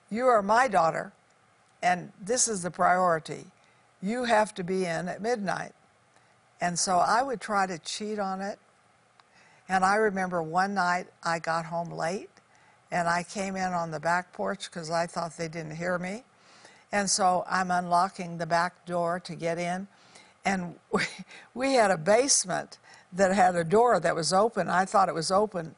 You 0.09 0.27
are 0.27 0.41
my 0.41 0.67
daughter, 0.67 1.13
and 1.81 2.11
this 2.21 2.47
is 2.47 2.61
the 2.61 2.71
priority. 2.71 3.45
You 4.01 4.25
have 4.25 4.53
to 4.55 4.63
be 4.63 4.85
in 4.85 5.07
at 5.07 5.21
midnight. 5.21 5.73
And 6.59 6.77
so 6.77 6.97
I 6.97 7.23
would 7.23 7.41
try 7.41 7.65
to 7.65 7.79
cheat 7.79 8.19
on 8.19 8.41
it. 8.41 8.59
And 9.67 9.85
I 9.85 9.95
remember 9.95 10.43
one 10.43 10.73
night 10.73 11.07
I 11.23 11.39
got 11.39 11.65
home 11.65 11.91
late 11.91 12.29
and 12.91 13.07
I 13.07 13.23
came 13.23 13.55
in 13.55 13.73
on 13.73 13.91
the 13.91 13.99
back 13.99 14.33
porch 14.33 14.69
because 14.69 14.91
I 14.91 15.07
thought 15.07 15.37
they 15.37 15.47
didn't 15.47 15.77
hear 15.77 15.97
me. 15.97 16.23
And 16.91 17.09
so 17.09 17.45
I'm 17.49 17.71
unlocking 17.71 18.37
the 18.37 18.45
back 18.45 18.85
door 18.85 19.19
to 19.21 19.33
get 19.33 19.57
in. 19.57 19.87
And 20.45 20.75
we, 20.91 21.03
we 21.53 21.73
had 21.73 21.91
a 21.91 21.97
basement 21.97 22.79
that 23.13 23.33
had 23.33 23.55
a 23.55 23.63
door 23.63 23.99
that 23.99 24.15
was 24.15 24.33
open. 24.33 24.69
I 24.69 24.85
thought 24.85 25.09
it 25.09 25.15
was 25.15 25.31
open 25.31 25.75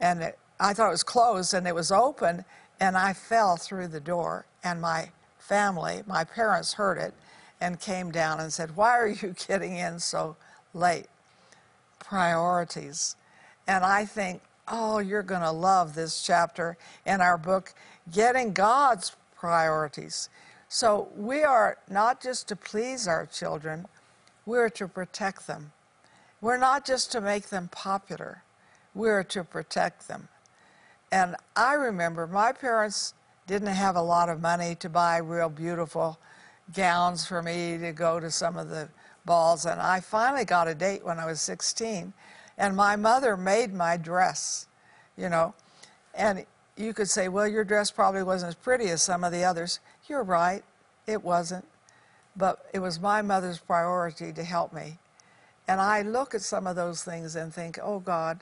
and 0.00 0.22
it, 0.22 0.38
I 0.58 0.74
thought 0.74 0.88
it 0.88 0.92
was 0.92 1.02
closed 1.02 1.54
and 1.54 1.66
it 1.66 1.74
was 1.74 1.90
open 1.90 2.44
and 2.78 2.96
I 2.96 3.12
fell 3.12 3.56
through 3.56 3.88
the 3.88 4.00
door 4.00 4.46
and 4.62 4.80
my 4.80 5.10
family, 5.38 6.02
my 6.06 6.24
parents 6.24 6.74
heard 6.74 6.98
it 6.98 7.14
and 7.60 7.80
came 7.80 8.10
down 8.10 8.40
and 8.40 8.52
said, 8.52 8.76
Why 8.76 8.98
are 8.98 9.08
you 9.08 9.34
getting 9.48 9.76
in 9.76 9.98
so 9.98 10.36
late? 10.74 11.06
Priorities. 11.98 13.16
And 13.66 13.84
I 13.84 14.04
think, 14.04 14.42
oh, 14.68 14.98
you're 14.98 15.22
going 15.22 15.42
to 15.42 15.50
love 15.50 15.94
this 15.94 16.22
chapter 16.22 16.76
in 17.06 17.20
our 17.20 17.36
book, 17.36 17.74
Getting 18.10 18.52
God's 18.52 19.14
Priorities. 19.36 20.28
So 20.72 21.08
we 21.16 21.42
are 21.42 21.78
not 21.90 22.22
just 22.22 22.46
to 22.46 22.56
please 22.56 23.08
our 23.08 23.26
children, 23.26 23.86
we're 24.46 24.68
to 24.70 24.86
protect 24.86 25.48
them. 25.48 25.72
We're 26.40 26.58
not 26.58 26.86
just 26.86 27.10
to 27.10 27.20
make 27.20 27.48
them 27.48 27.68
popular, 27.72 28.44
we're 28.94 29.24
to 29.24 29.42
protect 29.42 30.06
them. 30.06 30.28
And 31.10 31.34
I 31.56 31.74
remember 31.74 32.28
my 32.28 32.52
parents 32.52 33.14
didn't 33.48 33.74
have 33.74 33.96
a 33.96 34.00
lot 34.00 34.28
of 34.28 34.40
money 34.40 34.76
to 34.76 34.88
buy 34.88 35.16
real 35.16 35.48
beautiful 35.48 36.20
gowns 36.72 37.26
for 37.26 37.42
me 37.42 37.76
to 37.78 37.90
go 37.90 38.20
to 38.20 38.30
some 38.30 38.56
of 38.56 38.68
the 38.68 38.88
balls. 39.24 39.66
And 39.66 39.80
I 39.80 39.98
finally 39.98 40.44
got 40.44 40.68
a 40.68 40.74
date 40.76 41.04
when 41.04 41.18
I 41.18 41.26
was 41.26 41.40
16. 41.40 42.12
And 42.58 42.76
my 42.76 42.94
mother 42.94 43.36
made 43.36 43.74
my 43.74 43.96
dress, 43.96 44.68
you 45.16 45.28
know. 45.28 45.52
And 46.14 46.46
you 46.76 46.94
could 46.94 47.10
say, 47.10 47.28
well, 47.28 47.48
your 47.48 47.64
dress 47.64 47.90
probably 47.90 48.22
wasn't 48.22 48.50
as 48.50 48.54
pretty 48.54 48.88
as 48.90 49.02
some 49.02 49.24
of 49.24 49.32
the 49.32 49.42
others. 49.42 49.80
You're 50.10 50.24
right, 50.24 50.64
it 51.06 51.22
wasn't. 51.22 51.66
But 52.36 52.66
it 52.74 52.80
was 52.80 52.98
my 52.98 53.22
mother's 53.22 53.60
priority 53.60 54.32
to 54.32 54.42
help 54.42 54.72
me. 54.72 54.98
And 55.68 55.80
I 55.80 56.02
look 56.02 56.34
at 56.34 56.42
some 56.42 56.66
of 56.66 56.74
those 56.74 57.04
things 57.04 57.36
and 57.36 57.54
think, 57.54 57.78
oh 57.80 58.00
God, 58.00 58.40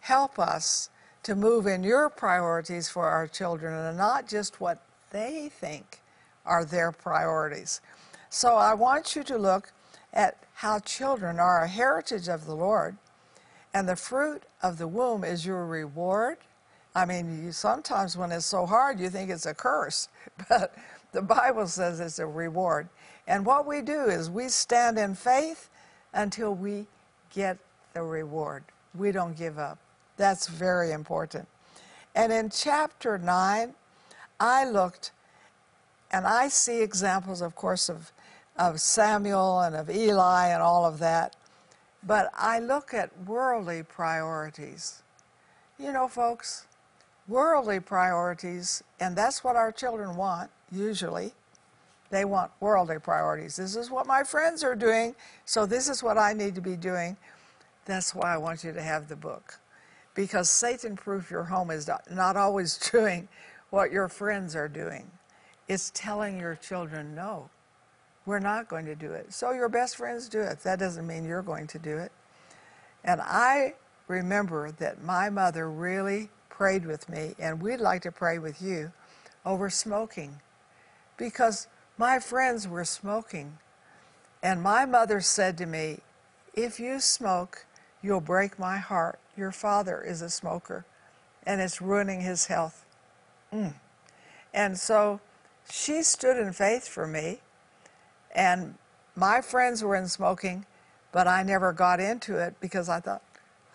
help 0.00 0.38
us 0.38 0.90
to 1.22 1.34
move 1.34 1.66
in 1.66 1.82
your 1.82 2.10
priorities 2.10 2.90
for 2.90 3.06
our 3.06 3.26
children 3.26 3.72
and 3.72 3.96
not 3.96 4.28
just 4.28 4.60
what 4.60 4.82
they 5.10 5.48
think 5.48 6.02
are 6.44 6.66
their 6.66 6.92
priorities. 6.92 7.80
So 8.28 8.56
I 8.56 8.74
want 8.74 9.16
you 9.16 9.24
to 9.24 9.38
look 9.38 9.72
at 10.12 10.36
how 10.56 10.78
children 10.80 11.40
are 11.40 11.62
a 11.62 11.68
heritage 11.68 12.28
of 12.28 12.44
the 12.44 12.54
Lord, 12.54 12.98
and 13.72 13.88
the 13.88 13.96
fruit 13.96 14.42
of 14.62 14.76
the 14.76 14.88
womb 14.88 15.24
is 15.24 15.46
your 15.46 15.64
reward. 15.64 16.36
I 16.94 17.04
mean, 17.04 17.44
you, 17.44 17.52
sometimes 17.52 18.16
when 18.16 18.32
it's 18.32 18.46
so 18.46 18.66
hard, 18.66 18.98
you 18.98 19.08
think 19.08 19.30
it's 19.30 19.46
a 19.46 19.54
curse, 19.54 20.08
but 20.48 20.74
the 21.12 21.22
Bible 21.22 21.66
says 21.66 22.00
it's 22.00 22.18
a 22.18 22.26
reward. 22.26 22.88
And 23.26 23.44
what 23.44 23.66
we 23.66 23.82
do 23.82 24.04
is 24.04 24.30
we 24.30 24.48
stand 24.48 24.98
in 24.98 25.14
faith 25.14 25.68
until 26.12 26.54
we 26.54 26.86
get 27.34 27.58
the 27.94 28.02
reward. 28.02 28.64
We 28.94 29.12
don't 29.12 29.36
give 29.36 29.58
up. 29.58 29.78
That's 30.16 30.48
very 30.48 30.92
important. 30.92 31.46
And 32.14 32.32
in 32.32 32.50
chapter 32.50 33.18
9, 33.18 33.74
I 34.40 34.64
looked 34.68 35.12
and 36.10 36.26
I 36.26 36.48
see 36.48 36.80
examples, 36.80 37.42
of 37.42 37.54
course, 37.54 37.88
of, 37.88 38.12
of 38.56 38.80
Samuel 38.80 39.60
and 39.60 39.76
of 39.76 39.90
Eli 39.90 40.48
and 40.48 40.62
all 40.62 40.86
of 40.86 40.98
that. 41.00 41.36
But 42.02 42.30
I 42.34 42.60
look 42.60 42.94
at 42.94 43.10
worldly 43.26 43.82
priorities. 43.82 45.02
You 45.78 45.92
know, 45.92 46.08
folks, 46.08 46.66
worldly 47.26 47.80
priorities, 47.80 48.82
and 48.98 49.14
that's 49.14 49.44
what 49.44 49.54
our 49.54 49.70
children 49.70 50.16
want, 50.16 50.50
usually. 50.70 51.32
They 52.10 52.24
want 52.24 52.50
worldly 52.60 52.98
priorities. 52.98 53.56
This 53.56 53.76
is 53.76 53.90
what 53.90 54.06
my 54.06 54.24
friends 54.24 54.64
are 54.64 54.74
doing, 54.74 55.14
so 55.44 55.66
this 55.66 55.88
is 55.88 56.02
what 56.02 56.16
I 56.16 56.32
need 56.32 56.54
to 56.54 56.62
be 56.62 56.76
doing. 56.76 57.16
That's 57.84 58.14
why 58.14 58.34
I 58.34 58.38
want 58.38 58.64
you 58.64 58.72
to 58.72 58.82
have 58.82 59.08
the 59.08 59.16
book 59.16 59.58
because 60.18 60.50
Satan 60.50 60.96
Proof 60.96 61.30
Your 61.30 61.44
Home 61.44 61.70
is 61.70 61.88
not 62.10 62.36
always 62.36 62.76
doing 62.90 63.28
what 63.70 63.92
your 63.92 64.08
friends 64.08 64.56
are 64.56 64.66
doing. 64.66 65.08
It's 65.68 65.92
telling 65.94 66.40
your 66.40 66.56
children, 66.56 67.14
no, 67.14 67.50
we're 68.26 68.40
not 68.40 68.66
going 68.66 68.84
to 68.86 68.96
do 68.96 69.12
it. 69.12 69.32
So 69.32 69.52
your 69.52 69.68
best 69.68 69.96
friends 69.96 70.28
do 70.28 70.40
it. 70.40 70.58
That 70.64 70.80
doesn't 70.80 71.06
mean 71.06 71.24
you're 71.24 71.40
going 71.40 71.68
to 71.68 71.78
do 71.78 71.98
it. 71.98 72.10
And 73.04 73.20
I 73.20 73.74
remember 74.08 74.72
that 74.72 75.04
my 75.04 75.30
mother 75.30 75.70
really 75.70 76.30
prayed 76.48 76.84
with 76.84 77.08
me, 77.08 77.36
and 77.38 77.62
we'd 77.62 77.76
like 77.76 78.02
to 78.02 78.10
pray 78.10 78.40
with 78.40 78.60
you 78.60 78.90
over 79.46 79.70
smoking 79.70 80.40
because 81.18 81.66
my 81.98 82.18
friends 82.18 82.66
were 82.66 82.84
smoking. 82.84 83.58
And 84.42 84.62
my 84.62 84.86
mother 84.86 85.20
said 85.20 85.58
to 85.58 85.66
me, 85.66 85.98
If 86.54 86.80
you 86.80 87.00
smoke, 87.00 87.66
you'll 88.00 88.20
break 88.20 88.58
my 88.58 88.78
heart. 88.78 89.18
Your 89.36 89.52
father 89.52 90.00
is 90.02 90.22
a 90.22 90.30
smoker, 90.30 90.84
and 91.44 91.60
it's 91.60 91.82
ruining 91.82 92.20
his 92.20 92.46
health. 92.46 92.84
Mm. 93.52 93.74
And 94.54 94.78
so 94.78 95.20
she 95.70 96.02
stood 96.02 96.36
in 96.36 96.52
faith 96.52 96.88
for 96.88 97.06
me. 97.06 97.40
And 98.34 98.74
my 99.16 99.40
friends 99.40 99.82
were 99.82 99.96
in 99.96 100.08
smoking, 100.08 100.66
but 101.12 101.26
I 101.26 101.42
never 101.42 101.72
got 101.72 101.98
into 101.98 102.36
it 102.36 102.54
because 102.60 102.88
I 102.88 103.00
thought, 103.00 103.22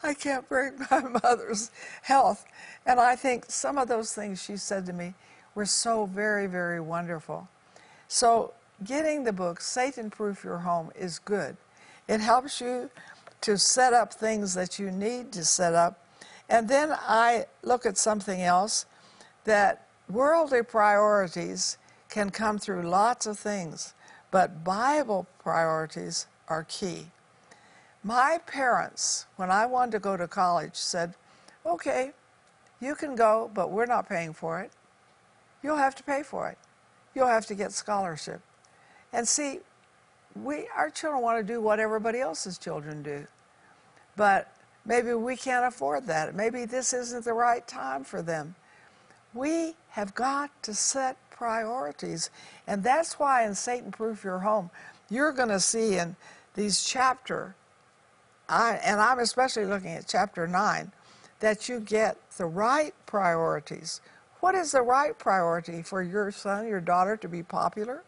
I 0.01 0.13
can't 0.13 0.47
break 0.47 0.73
my 0.91 1.01
mother's 1.01 1.71
health. 2.03 2.45
And 2.85 2.99
I 2.99 3.15
think 3.15 3.45
some 3.49 3.77
of 3.77 3.87
those 3.87 4.13
things 4.13 4.41
she 4.41 4.57
said 4.57 4.85
to 4.85 4.93
me 4.93 5.13
were 5.55 5.65
so 5.65 6.05
very, 6.05 6.47
very 6.47 6.79
wonderful. 6.79 7.47
So, 8.07 8.53
getting 8.83 9.23
the 9.23 9.33
book, 9.33 9.61
Satan 9.61 10.09
Proof 10.09 10.43
Your 10.43 10.59
Home, 10.59 10.91
is 10.95 11.19
good. 11.19 11.57
It 12.07 12.19
helps 12.19 12.59
you 12.59 12.89
to 13.41 13.57
set 13.57 13.93
up 13.93 14.13
things 14.13 14.53
that 14.53 14.79
you 14.79 14.91
need 14.91 15.31
to 15.33 15.45
set 15.45 15.73
up. 15.73 16.05
And 16.49 16.67
then 16.67 16.91
I 16.91 17.45
look 17.61 17.85
at 17.85 17.97
something 17.97 18.41
else 18.41 18.85
that 19.45 19.87
worldly 20.09 20.63
priorities 20.63 21.77
can 22.09 22.29
come 22.29 22.59
through 22.59 22.83
lots 22.83 23.25
of 23.25 23.39
things, 23.39 23.93
but 24.31 24.63
Bible 24.63 25.27
priorities 25.39 26.27
are 26.47 26.65
key. 26.69 27.07
My 28.03 28.39
parents, 28.45 29.25
when 29.37 29.49
I 29.49 29.65
wanted 29.65 29.91
to 29.93 29.99
go 29.99 30.17
to 30.17 30.27
college, 30.27 30.75
said, 30.75 31.15
okay, 31.65 32.11
you 32.79 32.95
can 32.95 33.15
go, 33.15 33.49
but 33.53 33.71
we're 33.71 33.85
not 33.85 34.09
paying 34.09 34.33
for 34.33 34.59
it. 34.59 34.71
You'll 35.63 35.77
have 35.77 35.95
to 35.95 36.03
pay 36.03 36.21
for 36.21 36.49
it. 36.49 36.57
You'll 37.15 37.27
have 37.27 37.45
to 37.47 37.55
get 37.55 37.71
scholarship. 37.71 38.41
And 39.11 39.27
see, 39.27 39.59
we 40.35 40.67
our 40.75 40.89
children 40.89 41.21
want 41.21 41.45
to 41.45 41.53
do 41.53 41.61
what 41.61 41.79
everybody 41.79 42.19
else's 42.19 42.57
children 42.57 43.01
do. 43.03 43.27
But 44.15 44.51
maybe 44.85 45.13
we 45.13 45.35
can't 45.35 45.65
afford 45.65 46.07
that. 46.07 46.35
Maybe 46.35 46.65
this 46.65 46.93
isn't 46.93 47.25
the 47.25 47.33
right 47.33 47.65
time 47.67 48.03
for 48.03 48.21
them. 48.21 48.55
We 49.33 49.75
have 49.89 50.13
got 50.13 50.51
to 50.63 50.73
set 50.73 51.17
priorities. 51.31 52.29
And 52.67 52.83
that's 52.83 53.19
why 53.19 53.45
in 53.45 53.55
Satan 53.55 53.91
Proof 53.91 54.23
Your 54.23 54.39
Home, 54.39 54.69
you're 55.09 55.31
going 55.31 55.49
to 55.49 55.59
see 55.59 55.97
in 55.97 56.15
these 56.55 56.83
chapter, 56.83 57.55
I, 58.47 58.79
and 58.83 58.99
I'm 58.99 59.19
especially 59.19 59.65
looking 59.65 59.89
at 59.91 60.07
chapter 60.07 60.47
9, 60.47 60.91
that 61.39 61.67
you 61.67 61.79
get 61.79 62.17
the 62.37 62.45
right 62.45 62.93
priorities. 63.05 64.01
What 64.43 64.55
is 64.55 64.73
the 64.73 64.81
right 64.81 65.17
priority 65.17 65.81
for 65.83 66.03
your 66.03 66.29
son, 66.29 66.67
your 66.67 66.81
daughter 66.81 67.15
to 67.15 67.29
be 67.29 67.43
popular? 67.43 68.03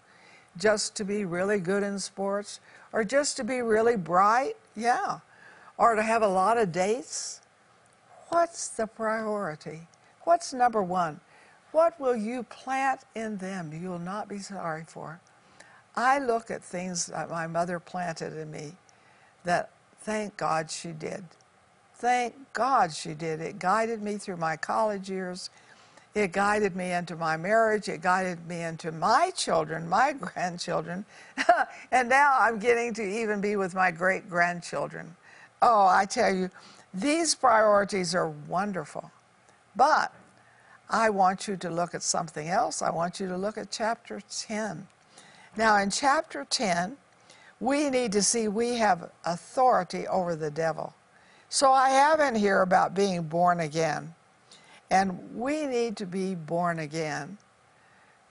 Just 0.57 0.93
to 0.97 1.05
be 1.05 1.23
really 1.23 1.61
good 1.61 1.81
in 1.81 1.97
sports? 1.97 2.59
Or 2.91 3.05
just 3.05 3.37
to 3.37 3.45
be 3.45 3.61
really 3.61 3.95
bright? 3.95 4.57
Yeah. 4.75 5.19
Or 5.77 5.95
to 5.95 6.03
have 6.03 6.21
a 6.21 6.27
lot 6.27 6.57
of 6.57 6.73
dates? 6.73 7.39
What's 8.27 8.67
the 8.67 8.85
priority? 8.85 9.87
What's 10.25 10.51
number 10.51 10.83
one? 10.83 11.21
What 11.71 11.97
will 12.01 12.17
you 12.17 12.43
plant 12.43 13.05
in 13.15 13.37
them 13.37 13.71
you'll 13.73 13.97
not 13.97 14.27
be 14.27 14.39
sorry 14.39 14.83
for? 14.85 15.21
I 15.95 16.19
look 16.19 16.51
at 16.51 16.61
things 16.61 17.05
that 17.05 17.29
my 17.29 17.47
mother 17.47 17.79
planted 17.79 18.35
in 18.37 18.51
me 18.51 18.73
that 19.45 19.69
thank 20.01 20.35
God 20.35 20.69
she 20.69 20.89
did. 20.89 21.23
Thank 21.93 22.35
God 22.51 22.91
she 22.91 23.13
did. 23.13 23.39
It 23.39 23.57
guided 23.57 24.01
me 24.01 24.17
through 24.17 24.35
my 24.35 24.57
college 24.57 25.09
years. 25.09 25.49
It 26.15 26.31
guided 26.31 26.77
me 26.77 26.93
into 26.93 27.17
my 27.17 27.35
marriage. 27.35 27.89
It 27.89 28.01
guided 28.01 28.47
me 28.47 28.63
into 28.63 28.93
my 28.93 29.31
children, 29.35 29.87
my 29.87 30.13
grandchildren. 30.19 31.05
and 31.91 32.07
now 32.07 32.37
I'm 32.39 32.57
getting 32.57 32.93
to 32.93 33.03
even 33.03 33.41
be 33.41 33.57
with 33.57 33.75
my 33.75 33.91
great 33.91 34.29
grandchildren. 34.29 35.13
Oh, 35.61 35.85
I 35.85 36.05
tell 36.05 36.33
you, 36.33 36.49
these 36.93 37.35
priorities 37.35 38.15
are 38.15 38.29
wonderful. 38.29 39.11
But 39.75 40.13
I 40.89 41.09
want 41.09 41.49
you 41.49 41.57
to 41.57 41.69
look 41.69 41.93
at 41.93 42.01
something 42.01 42.47
else. 42.47 42.81
I 42.81 42.91
want 42.91 43.19
you 43.19 43.27
to 43.27 43.37
look 43.37 43.57
at 43.57 43.69
chapter 43.69 44.21
10. 44.29 44.87
Now, 45.57 45.77
in 45.77 45.89
chapter 45.89 46.45
10, 46.49 46.95
we 47.59 47.89
need 47.89 48.13
to 48.13 48.21
see 48.21 48.47
we 48.47 48.75
have 48.75 49.09
authority 49.25 50.07
over 50.07 50.35
the 50.35 50.51
devil. 50.51 50.93
So 51.49 51.71
I 51.71 51.89
have 51.89 52.21
in 52.21 52.35
here 52.35 52.61
about 52.61 52.93
being 52.93 53.23
born 53.23 53.59
again. 53.59 54.13
And 54.95 55.35
we 55.35 55.65
need 55.65 55.97
to 55.97 56.05
be 56.05 56.35
born 56.35 56.79
again 56.79 57.37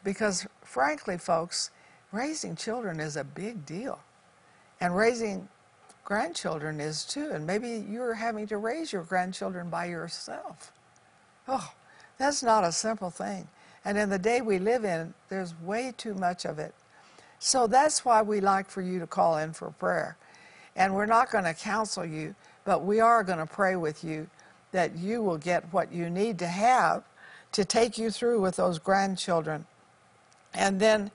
because, 0.03 0.46
frankly, 0.62 1.18
folks, 1.18 1.70
raising 2.11 2.57
children 2.57 3.00
is 3.00 3.18
a 3.18 3.24
big 3.24 3.66
deal. 3.66 4.00
And 4.81 4.96
raising 4.96 5.46
grandchildren 6.07 6.81
is 6.81 7.05
too. 7.05 7.33
And 7.33 7.46
maybe 7.46 7.85
you're 7.87 8.14
having 8.14 8.46
to 8.46 8.57
raise 8.57 8.94
your 8.94 9.03
grandchildren 9.03 9.68
by 9.68 9.85
yourself. 9.85 10.72
Oh, 11.46 11.70
that's 12.16 12.42
not 12.42 12.64
a 12.64 12.72
simple 12.72 13.11
thing. 13.11 13.46
And 13.85 13.98
in 13.98 14.09
the 14.09 14.18
day 14.18 14.40
we 14.40 14.59
live 14.59 14.87
in, 14.87 15.12
there's 15.29 15.55
way 15.61 15.92
too 15.94 16.14
much 16.14 16.46
of 16.46 16.59
it. 16.59 16.74
So 17.40 17.66
that's 17.66 18.07
why 18.07 18.22
we 18.22 18.40
like 18.40 18.70
for 18.70 18.81
you 18.81 18.98
to 19.00 19.07
call 19.07 19.37
in 19.37 19.53
for 19.53 19.68
prayer. 19.72 20.16
And 20.77 20.94
we're 20.94 21.05
not 21.05 21.31
going 21.31 21.44
to 21.44 21.53
counsel 21.53 22.07
you, 22.07 22.35
but 22.64 22.85
we 22.85 23.00
are 23.00 23.22
going 23.22 23.38
to 23.38 23.44
pray 23.44 23.77
with 23.77 24.03
you 24.03 24.31
that 24.75 24.99
you 24.99 25.23
will 25.23 25.39
get 25.39 25.73
what 25.73 25.93
you 25.93 26.11
need 26.11 26.37
to 26.37 26.49
have 26.49 27.05
to 27.53 27.65
take 27.65 27.97
you 27.97 28.11
through 28.11 28.41
with 28.41 28.57
those 28.57 28.81
grandchildren. 28.81 29.65
And 30.53 30.81
then 30.81 31.13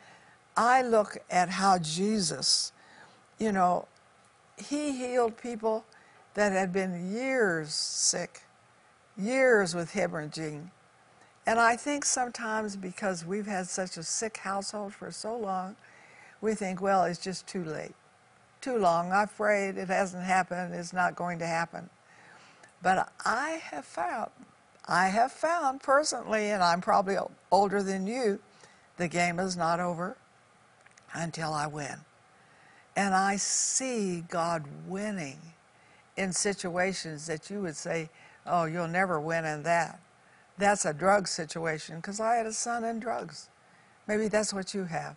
I 0.56 0.82
look 0.82 1.17
at 1.30 1.50
how 1.50 1.78
Jesus, 1.78 2.72
you 3.38 3.52
know, 3.52 3.86
he 4.58 4.93
healed 4.93 5.36
people 5.36 5.84
that 6.36 6.54
had 6.54 6.72
been 6.72 7.12
years 7.12 7.74
sick, 7.74 8.43
years 9.17 9.76
with 9.76 9.91
hemorrhaging. 9.91 10.69
And 11.45 11.60
I 11.60 11.76
think 11.76 12.06
sometimes 12.06 12.78
because 12.78 13.26
we've 13.26 13.48
had 13.48 13.67
such 13.67 13.98
a 13.98 14.04
sick 14.04 14.38
household 14.38 14.93
for 14.93 15.12
so 15.12 15.38
long, 15.38 15.76
we 16.39 16.56
think, 16.56 16.80
well, 16.80 17.04
it's 17.04 17.19
just 17.19 17.45
too 17.45 17.65
late. 17.65 17.95
Too 18.62 18.78
long. 18.78 19.12
I've 19.12 19.36
prayed. 19.36 19.78
It 19.78 19.89
hasn't 19.89 20.24
happened. 20.24 20.74
It's 20.74 20.93
not 20.93 21.17
going 21.17 21.39
to 21.39 21.45
happen. 21.45 21.89
But 22.82 23.12
I 23.26 23.62
have 23.72 23.86
found, 23.86 24.32
I 24.88 25.08
have 25.08 25.32
found 25.32 25.82
personally, 25.82 26.50
and 26.50 26.63
I'm 26.63 26.82
probably 26.82 27.18
older 27.52 27.84
than 27.84 28.08
you, 28.08 28.39
the 28.98 29.08
game 29.08 29.39
is 29.39 29.58
not 29.58 29.80
over 29.80 30.18
until 31.13 31.54
I 31.54 31.68
win. 31.68 31.98
And 32.96 33.13
I 33.13 33.38
see 33.38 34.24
God 34.30 34.65
winning 34.88 35.39
in 36.18 36.34
situations 36.34 37.28
that 37.28 37.50
you 37.50 37.62
would 37.62 37.76
say, 37.76 38.10
oh, 38.46 38.65
you'll 38.65 38.88
never 38.88 39.20
win 39.20 39.46
in 39.46 39.63
that. 39.63 40.00
That's 40.58 40.86
a 40.86 40.94
drug 40.94 41.28
situation 41.28 41.98
because 41.98 42.20
I 42.20 42.36
had 42.36 42.46
a 42.46 42.54
son 42.54 42.84
in 42.84 43.00
drugs. 43.00 43.50
Maybe 44.08 44.28
that's 44.28 44.54
what 44.54 44.74
you 44.74 44.86
have 44.86 45.15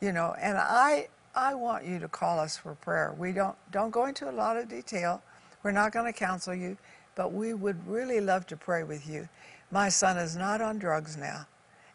you 0.00 0.12
know, 0.12 0.34
and 0.40 0.58
I, 0.58 1.08
I 1.34 1.54
want 1.54 1.86
you 1.86 1.98
to 2.00 2.08
call 2.08 2.38
us 2.38 2.56
for 2.56 2.74
prayer. 2.74 3.14
We 3.18 3.32
don't, 3.32 3.56
don't 3.70 3.90
go 3.90 4.06
into 4.06 4.28
a 4.28 4.32
lot 4.32 4.56
of 4.56 4.68
detail. 4.68 5.22
We're 5.64 5.72
not 5.72 5.92
going 5.92 6.04
to 6.04 6.12
counsel 6.12 6.54
you, 6.54 6.76
but 7.16 7.32
we 7.32 7.54
would 7.54 7.88
really 7.88 8.20
love 8.20 8.46
to 8.48 8.56
pray 8.56 8.84
with 8.84 9.08
you. 9.08 9.28
My 9.70 9.88
son 9.88 10.18
is 10.18 10.36
not 10.36 10.60
on 10.60 10.78
drugs 10.78 11.16
now, 11.16 11.46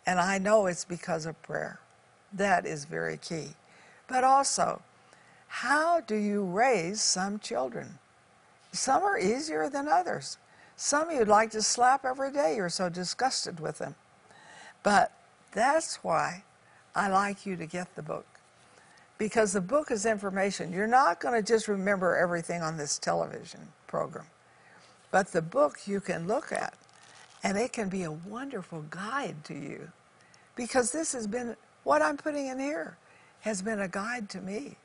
and 0.07 0.19
I 0.19 0.39
know 0.39 0.65
it's 0.65 0.83
because 0.83 1.27
of 1.27 1.41
prayer. 1.43 1.79
That 2.33 2.65
is 2.65 2.85
very 2.85 3.15
key. 3.17 3.49
But 4.07 4.23
also, 4.23 4.81
how 5.47 5.99
do 5.99 6.15
you 6.15 6.43
raise 6.43 7.01
some 7.01 7.37
children? 7.37 7.99
Some 8.71 9.03
are 9.03 9.19
easier 9.19 9.69
than 9.69 9.87
others. 9.87 10.39
Some 10.75 11.11
you'd 11.11 11.27
like 11.27 11.51
to 11.51 11.61
slap 11.61 12.05
every 12.05 12.31
day, 12.31 12.55
you're 12.55 12.69
so 12.69 12.89
disgusted 12.89 13.59
with 13.59 13.77
them. 13.77 13.93
But 14.81 15.11
that's 15.51 16.03
why 16.03 16.43
I 16.95 17.07
like 17.09 17.45
you 17.45 17.55
to 17.55 17.67
get 17.67 17.95
the 17.95 18.01
book 18.01 18.38
because 19.19 19.53
the 19.53 19.61
book 19.61 19.91
is 19.91 20.07
information. 20.07 20.73
You're 20.73 20.87
not 20.87 21.21
going 21.21 21.35
to 21.35 21.47
just 21.47 21.67
remember 21.67 22.17
everything 22.17 22.63
on 22.63 22.77
this 22.77 22.97
television 22.97 23.61
program, 23.85 24.25
but 25.11 25.27
the 25.27 25.43
book 25.43 25.81
you 25.85 26.01
can 26.01 26.27
look 26.27 26.51
at 26.51 26.73
and 27.43 27.57
it 27.57 27.71
can 27.71 27.89
be 27.89 28.03
a 28.03 28.11
wonderful 28.11 28.83
guide 28.89 29.43
to 29.45 29.53
you 29.53 29.91
because 30.55 30.91
this 30.91 31.13
has 31.13 31.27
been 31.27 31.55
what 31.83 32.01
I'm 32.01 32.17
putting 32.17 32.47
in 32.47 32.59
here 32.59 32.97
has 33.41 33.61
been 33.61 33.79
a 33.79 33.87
guide 33.87 34.29
to 34.31 34.41
me 34.41 34.77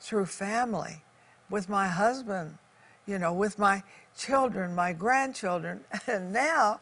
through 0.00 0.26
family, 0.26 1.02
with 1.48 1.68
my 1.68 1.88
husband, 1.88 2.58
you 3.06 3.18
know, 3.18 3.32
with 3.32 3.58
my 3.58 3.82
children, 4.16 4.74
my 4.74 4.92
grandchildren, 4.92 5.80
and 6.06 6.32
now 6.32 6.80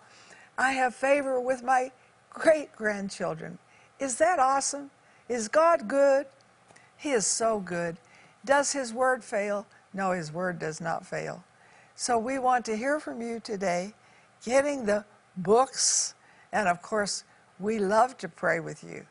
I 0.59 0.72
have 0.72 0.94
favor 0.94 1.40
with 1.40 1.62
my 1.62 1.92
great 2.31 2.72
grandchildren 2.77 3.59
is 3.98 4.16
that 4.18 4.38
awesome? 4.38 4.90
Is 5.29 5.48
God 5.48 5.88
good? 5.88 6.27
He 6.99 7.11
is 7.11 7.27
so 7.27 7.61
good. 7.61 7.97
Does 8.45 8.73
His 8.73 8.93
word 8.93 9.25
fail? 9.25 9.67
No, 9.95 10.13
His 10.13 10.33
word 10.33 10.59
does 10.59 10.81
not 10.81 11.07
fail. 11.07 11.43
So 11.95 12.19
we 12.19 12.39
want 12.39 12.65
to 12.67 12.77
hear 12.77 13.01
from 13.01 13.23
you 13.23 13.41
today, 13.41 13.95
getting 14.45 14.85
the 14.85 15.05
books, 15.37 16.15
and 16.53 16.69
of 16.69 16.83
course, 16.83 17.25
we 17.59 17.79
love 17.79 18.17
to 18.19 18.29
pray 18.29 18.61
with 18.61 18.85
you. 18.85 19.07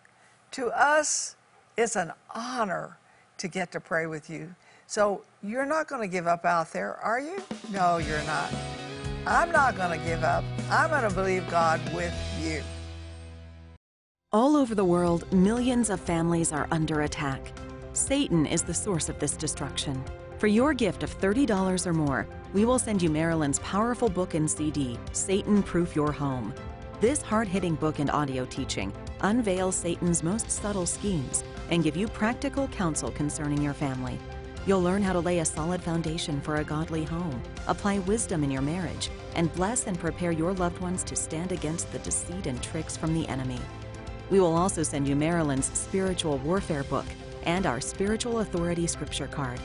To 0.52 0.68
us, 0.68 1.36
it's 1.78 1.96
an 1.96 2.12
honor 2.34 2.98
to 3.38 3.48
get 3.48 3.72
to 3.72 3.80
pray 3.80 4.06
with 4.06 4.30
you. 4.30 4.56
So 4.86 5.24
you're 5.44 5.66
not 5.66 5.88
going 5.88 6.02
to 6.02 6.08
give 6.08 6.28
up 6.28 6.46
out 6.46 6.72
there, 6.72 6.96
are 6.98 7.20
you? 7.20 7.42
No, 7.72 7.98
you're 7.98 8.24
not. 8.24 8.54
I'm 9.26 9.52
not 9.52 9.76
going 9.76 10.00
to 10.00 10.06
give 10.06 10.24
up. 10.24 10.46
I'm 10.70 10.90
going 10.90 11.04
to 11.04 11.14
believe 11.14 11.50
God 11.50 11.82
with 11.94 12.14
you. 12.42 12.64
All 14.32 14.56
over 14.56 14.76
the 14.76 14.86
world, 14.86 15.32
millions 15.34 15.90
of 15.90 16.00
families 16.00 16.52
are 16.52 16.68
under 16.72 17.02
attack. 17.02 17.52
Satan 17.98 18.46
is 18.46 18.62
the 18.62 18.76
source 18.76 19.10
of 19.10 19.18
this 19.18 19.36
destruction. 19.36 20.04
For 20.38 20.46
your 20.46 20.72
gift 20.76 21.02
of 21.02 21.20
$30 21.20 21.88
or 21.88 21.94
more, 21.94 22.28
we 22.54 22.64
will 22.64 22.78
send 22.78 23.02
you 23.02 23.10
Marilyn's 23.10 23.58
powerful 23.60 24.08
book 24.08 24.36
and 24.36 24.50
CD, 24.50 25.00
Satan 25.14 25.64
Proof 25.64 25.96
Your 25.96 26.12
Home. 26.12 26.54
This 27.02 27.24
hard 27.24 27.48
hitting 27.48 27.74
book 27.74 27.98
and 27.98 28.12
audio 28.12 28.46
teaching 28.46 28.94
unveils 29.22 29.76
Satan's 29.76 30.22
most 30.22 30.52
subtle 30.52 30.86
schemes 30.86 31.44
and 31.72 31.84
give 31.84 31.98
you 31.98 32.08
practical 32.08 32.68
counsel 32.68 33.10
concerning 33.10 33.64
your 33.64 33.74
family. 33.74 34.20
You'll 34.68 34.84
learn 34.84 35.02
how 35.02 35.14
to 35.14 35.20
lay 35.20 35.40
a 35.40 35.46
solid 35.46 35.82
foundation 35.82 36.40
for 36.40 36.58
a 36.58 36.64
godly 36.64 37.04
home, 37.04 37.42
apply 37.68 37.98
wisdom 38.00 38.44
in 38.44 38.52
your 38.52 38.62
marriage, 38.62 39.10
and 39.34 39.52
bless 39.54 39.88
and 39.88 39.98
prepare 39.98 40.32
your 40.32 40.54
loved 40.54 40.80
ones 40.82 41.04
to 41.06 41.16
stand 41.16 41.52
against 41.52 41.92
the 41.92 42.00
deceit 42.00 42.46
and 42.46 42.62
tricks 42.62 42.96
from 42.96 43.16
the 43.16 43.28
enemy. 43.28 43.60
We 44.30 44.40
will 44.40 44.56
also 44.56 44.84
send 44.84 45.08
you 45.08 45.16
Marilyn's 45.16 45.76
Spiritual 45.76 46.38
Warfare 46.40 46.84
book 46.84 47.08
and 47.48 47.66
our 47.66 47.82
Spiritual 47.82 48.42
Authority 48.42 48.86
Scripture 48.86 49.26
card. 49.26 49.60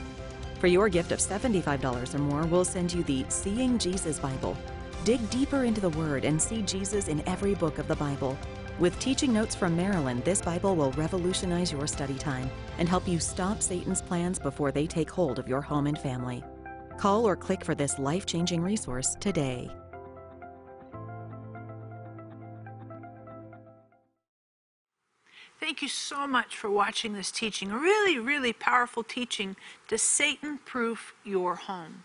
For 0.59 0.67
your 0.67 0.89
gift 0.89 1.11
of 1.11 1.19
$75 1.19 2.15
or 2.15 2.17
more, 2.17 2.45
we'll 2.47 2.65
send 2.65 2.91
you 2.93 3.03
the 3.03 3.25
Seeing 3.27 3.77
Jesus 3.77 4.17
Bible. 4.17 4.57
Dig 5.03 5.29
deeper 5.29 5.65
into 5.65 5.81
the 5.81 5.89
Word 5.89 6.23
and 6.23 6.41
see 6.41 6.61
Jesus 6.61 7.09
in 7.09 7.21
every 7.27 7.53
book 7.53 7.77
of 7.77 7.87
the 7.87 7.97
Bible. 7.97 8.37
With 8.79 8.97
teaching 8.99 9.33
notes 9.33 9.53
from 9.53 9.75
Marilyn, 9.75 10.21
this 10.21 10.41
Bible 10.41 10.75
will 10.75 10.93
revolutionize 10.93 11.71
your 11.71 11.85
study 11.85 12.15
time 12.15 12.49
and 12.79 12.87
help 12.89 13.07
you 13.07 13.19
stop 13.19 13.61
Satan's 13.61 14.01
plans 14.01 14.39
before 14.39 14.71
they 14.71 14.87
take 14.87 15.11
hold 15.11 15.37
of 15.37 15.47
your 15.47 15.61
home 15.61 15.85
and 15.85 15.99
family. 15.99 16.43
Call 16.97 17.27
or 17.27 17.35
click 17.35 17.65
for 17.65 17.75
this 17.75 17.99
life 17.99 18.25
changing 18.25 18.61
resource 18.61 19.15
today. 19.19 19.69
Thank 25.63 25.81
you 25.81 25.87
so 25.87 26.27
much 26.27 26.57
for 26.57 26.69
watching 26.69 27.13
this 27.13 27.31
teaching. 27.31 27.71
Really, 27.71 28.19
really 28.19 28.51
powerful 28.51 29.01
teaching 29.01 29.55
to 29.87 29.97
Satan 29.97 30.59
proof 30.65 31.13
your 31.23 31.55
home. 31.55 32.03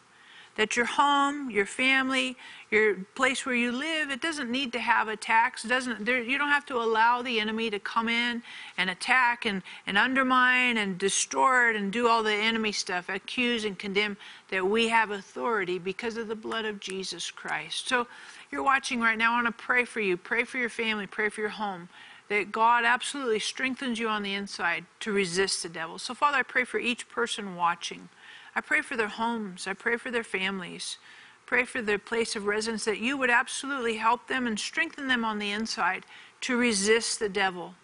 That 0.54 0.76
your 0.76 0.86
home, 0.86 1.50
your 1.50 1.66
family, 1.66 2.36
your 2.70 2.94
place 3.16 3.44
where 3.44 3.56
you 3.56 3.72
live, 3.72 4.10
it 4.10 4.22
doesn't 4.22 4.48
need 4.48 4.72
to 4.74 4.78
have 4.78 5.08
attacks. 5.08 5.64
It 5.64 5.68
doesn't 5.68 6.04
there, 6.04 6.22
you 6.22 6.38
don't 6.38 6.50
have 6.50 6.66
to 6.66 6.76
allow 6.76 7.20
the 7.20 7.40
enemy 7.40 7.68
to 7.70 7.80
come 7.80 8.08
in 8.08 8.44
and 8.76 8.90
attack 8.90 9.44
and, 9.44 9.64
and 9.88 9.98
undermine 9.98 10.76
and 10.76 10.96
destroy 10.96 11.70
it 11.70 11.74
and 11.74 11.92
do 11.92 12.06
all 12.06 12.22
the 12.22 12.32
enemy 12.32 12.70
stuff, 12.70 13.08
accuse 13.08 13.64
and 13.64 13.76
condemn. 13.76 14.16
That 14.50 14.64
we 14.64 14.86
have 14.86 15.10
authority 15.10 15.80
because 15.80 16.16
of 16.16 16.28
the 16.28 16.36
blood 16.36 16.64
of 16.64 16.78
Jesus 16.78 17.28
Christ. 17.32 17.88
So 17.88 18.06
you're 18.52 18.62
watching 18.62 19.00
right 19.00 19.18
now. 19.18 19.32
I 19.32 19.42
want 19.42 19.58
to 19.58 19.64
pray 19.64 19.84
for 19.84 19.98
you. 19.98 20.16
Pray 20.16 20.44
for 20.44 20.58
your 20.58 20.70
family. 20.70 21.08
Pray 21.08 21.28
for 21.28 21.40
your 21.40 21.50
home 21.50 21.88
that 22.28 22.52
God 22.52 22.84
absolutely 22.84 23.38
strengthens 23.38 23.98
you 23.98 24.08
on 24.08 24.22
the 24.22 24.34
inside 24.34 24.84
to 25.00 25.12
resist 25.12 25.62
the 25.62 25.68
devil. 25.68 25.98
So, 25.98 26.14
Father, 26.14 26.38
I 26.38 26.42
pray 26.42 26.64
for 26.64 26.78
each 26.78 27.08
person 27.08 27.56
watching. 27.56 28.08
I 28.54 28.60
pray 28.60 28.82
for 28.82 28.96
their 28.96 29.08
homes. 29.08 29.66
I 29.66 29.72
pray 29.72 29.96
for 29.96 30.10
their 30.10 30.24
families. 30.24 30.98
Pray 31.46 31.64
for 31.64 31.80
their 31.80 31.98
place 31.98 32.36
of 32.36 32.46
residence 32.46 32.84
that 32.84 32.98
you 32.98 33.16
would 33.16 33.30
absolutely 33.30 33.96
help 33.96 34.28
them 34.28 34.46
and 34.46 34.58
strengthen 34.58 35.08
them 35.08 35.24
on 35.24 35.38
the 35.38 35.50
inside 35.50 36.04
to 36.42 36.56
resist 36.56 37.18
the 37.18 37.28
devil. 37.28 37.74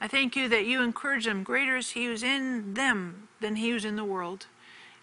I 0.00 0.08
thank 0.08 0.34
you 0.34 0.48
that 0.48 0.66
you 0.66 0.82
encourage 0.82 1.24
them. 1.24 1.44
Greater 1.44 1.76
is 1.76 1.92
he 1.92 2.06
who's 2.06 2.24
in 2.24 2.74
them 2.74 3.28
than 3.40 3.56
he 3.56 3.70
who's 3.70 3.84
in 3.84 3.96
the 3.96 4.04
world. 4.04 4.46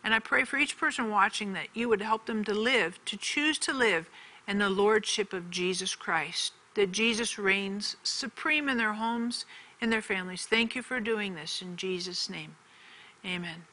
And 0.04 0.14
I 0.14 0.20
pray 0.20 0.44
for 0.44 0.58
each 0.58 0.78
person 0.78 1.10
watching 1.10 1.54
that 1.54 1.68
you 1.74 1.88
would 1.88 2.02
help 2.02 2.26
them 2.26 2.44
to 2.44 2.54
live, 2.54 3.00
to 3.06 3.16
choose 3.16 3.58
to 3.60 3.74
live 3.74 4.10
in 4.48 4.58
the 4.58 4.70
lordship 4.70 5.32
of 5.32 5.50
Jesus 5.50 5.96
Christ 5.96 6.54
that 6.76 6.92
Jesus 6.92 7.38
reigns 7.38 7.98
supreme 8.04 8.70
in 8.70 8.78
their 8.78 8.94
homes, 8.94 9.46
in 9.82 9.90
their 9.90 10.02
families. 10.02 10.46
Thank 10.46 10.76
you 10.76 10.82
for 10.82 11.00
doing 11.00 11.36
this 11.36 11.62
in 11.62 11.76
Jesus' 11.76 12.30
name. 12.30 12.56
Amen. 13.26 13.66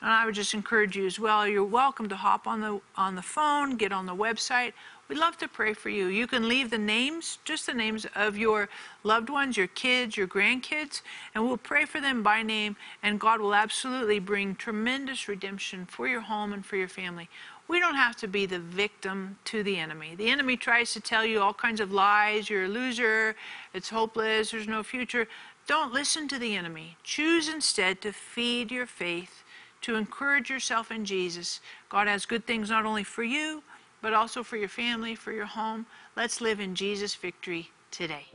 And 0.00 0.10
I 0.10 0.26
would 0.26 0.34
just 0.34 0.54
encourage 0.54 0.96
you 0.96 1.06
as 1.06 1.18
well. 1.18 1.46
You're 1.46 1.64
welcome 1.64 2.08
to 2.08 2.16
hop 2.16 2.46
on 2.46 2.60
the 2.60 2.80
on 2.96 3.14
the 3.14 3.22
phone, 3.22 3.76
get 3.76 3.92
on 3.92 4.06
the 4.06 4.14
website. 4.14 4.72
We'd 5.12 5.18
love 5.18 5.36
to 5.40 5.48
pray 5.48 5.74
for 5.74 5.90
you. 5.90 6.06
You 6.06 6.26
can 6.26 6.48
leave 6.48 6.70
the 6.70 6.78
names, 6.78 7.38
just 7.44 7.66
the 7.66 7.74
names 7.74 8.06
of 8.14 8.38
your 8.38 8.70
loved 9.04 9.28
ones, 9.28 9.58
your 9.58 9.66
kids, 9.66 10.16
your 10.16 10.26
grandkids, 10.26 11.02
and 11.34 11.44
we'll 11.44 11.58
pray 11.58 11.84
for 11.84 12.00
them 12.00 12.22
by 12.22 12.42
name, 12.42 12.76
and 13.02 13.20
God 13.20 13.38
will 13.38 13.54
absolutely 13.54 14.20
bring 14.20 14.54
tremendous 14.54 15.28
redemption 15.28 15.84
for 15.84 16.08
your 16.08 16.22
home 16.22 16.54
and 16.54 16.64
for 16.64 16.76
your 16.76 16.88
family. 16.88 17.28
We 17.68 17.78
don't 17.78 17.94
have 17.94 18.16
to 18.16 18.26
be 18.26 18.46
the 18.46 18.58
victim 18.58 19.36
to 19.44 19.62
the 19.62 19.76
enemy. 19.76 20.14
The 20.14 20.30
enemy 20.30 20.56
tries 20.56 20.94
to 20.94 21.00
tell 21.02 21.26
you 21.26 21.42
all 21.42 21.52
kinds 21.52 21.80
of 21.80 21.92
lies. 21.92 22.48
You're 22.48 22.64
a 22.64 22.68
loser. 22.68 23.36
It's 23.74 23.90
hopeless. 23.90 24.52
There's 24.52 24.66
no 24.66 24.82
future. 24.82 25.28
Don't 25.66 25.92
listen 25.92 26.26
to 26.28 26.38
the 26.38 26.56
enemy. 26.56 26.96
Choose 27.04 27.50
instead 27.50 28.00
to 28.00 28.14
feed 28.14 28.70
your 28.70 28.86
faith, 28.86 29.44
to 29.82 29.94
encourage 29.94 30.48
yourself 30.48 30.90
in 30.90 31.04
Jesus. 31.04 31.60
God 31.90 32.08
has 32.08 32.24
good 32.24 32.46
things 32.46 32.70
not 32.70 32.86
only 32.86 33.04
for 33.04 33.22
you, 33.22 33.62
but 34.02 34.12
also 34.12 34.42
for 34.42 34.56
your 34.56 34.68
family, 34.68 35.14
for 35.14 35.32
your 35.32 35.46
home. 35.46 35.86
Let's 36.16 36.40
live 36.40 36.60
in 36.60 36.74
Jesus' 36.74 37.14
victory 37.14 37.70
today. 37.90 38.26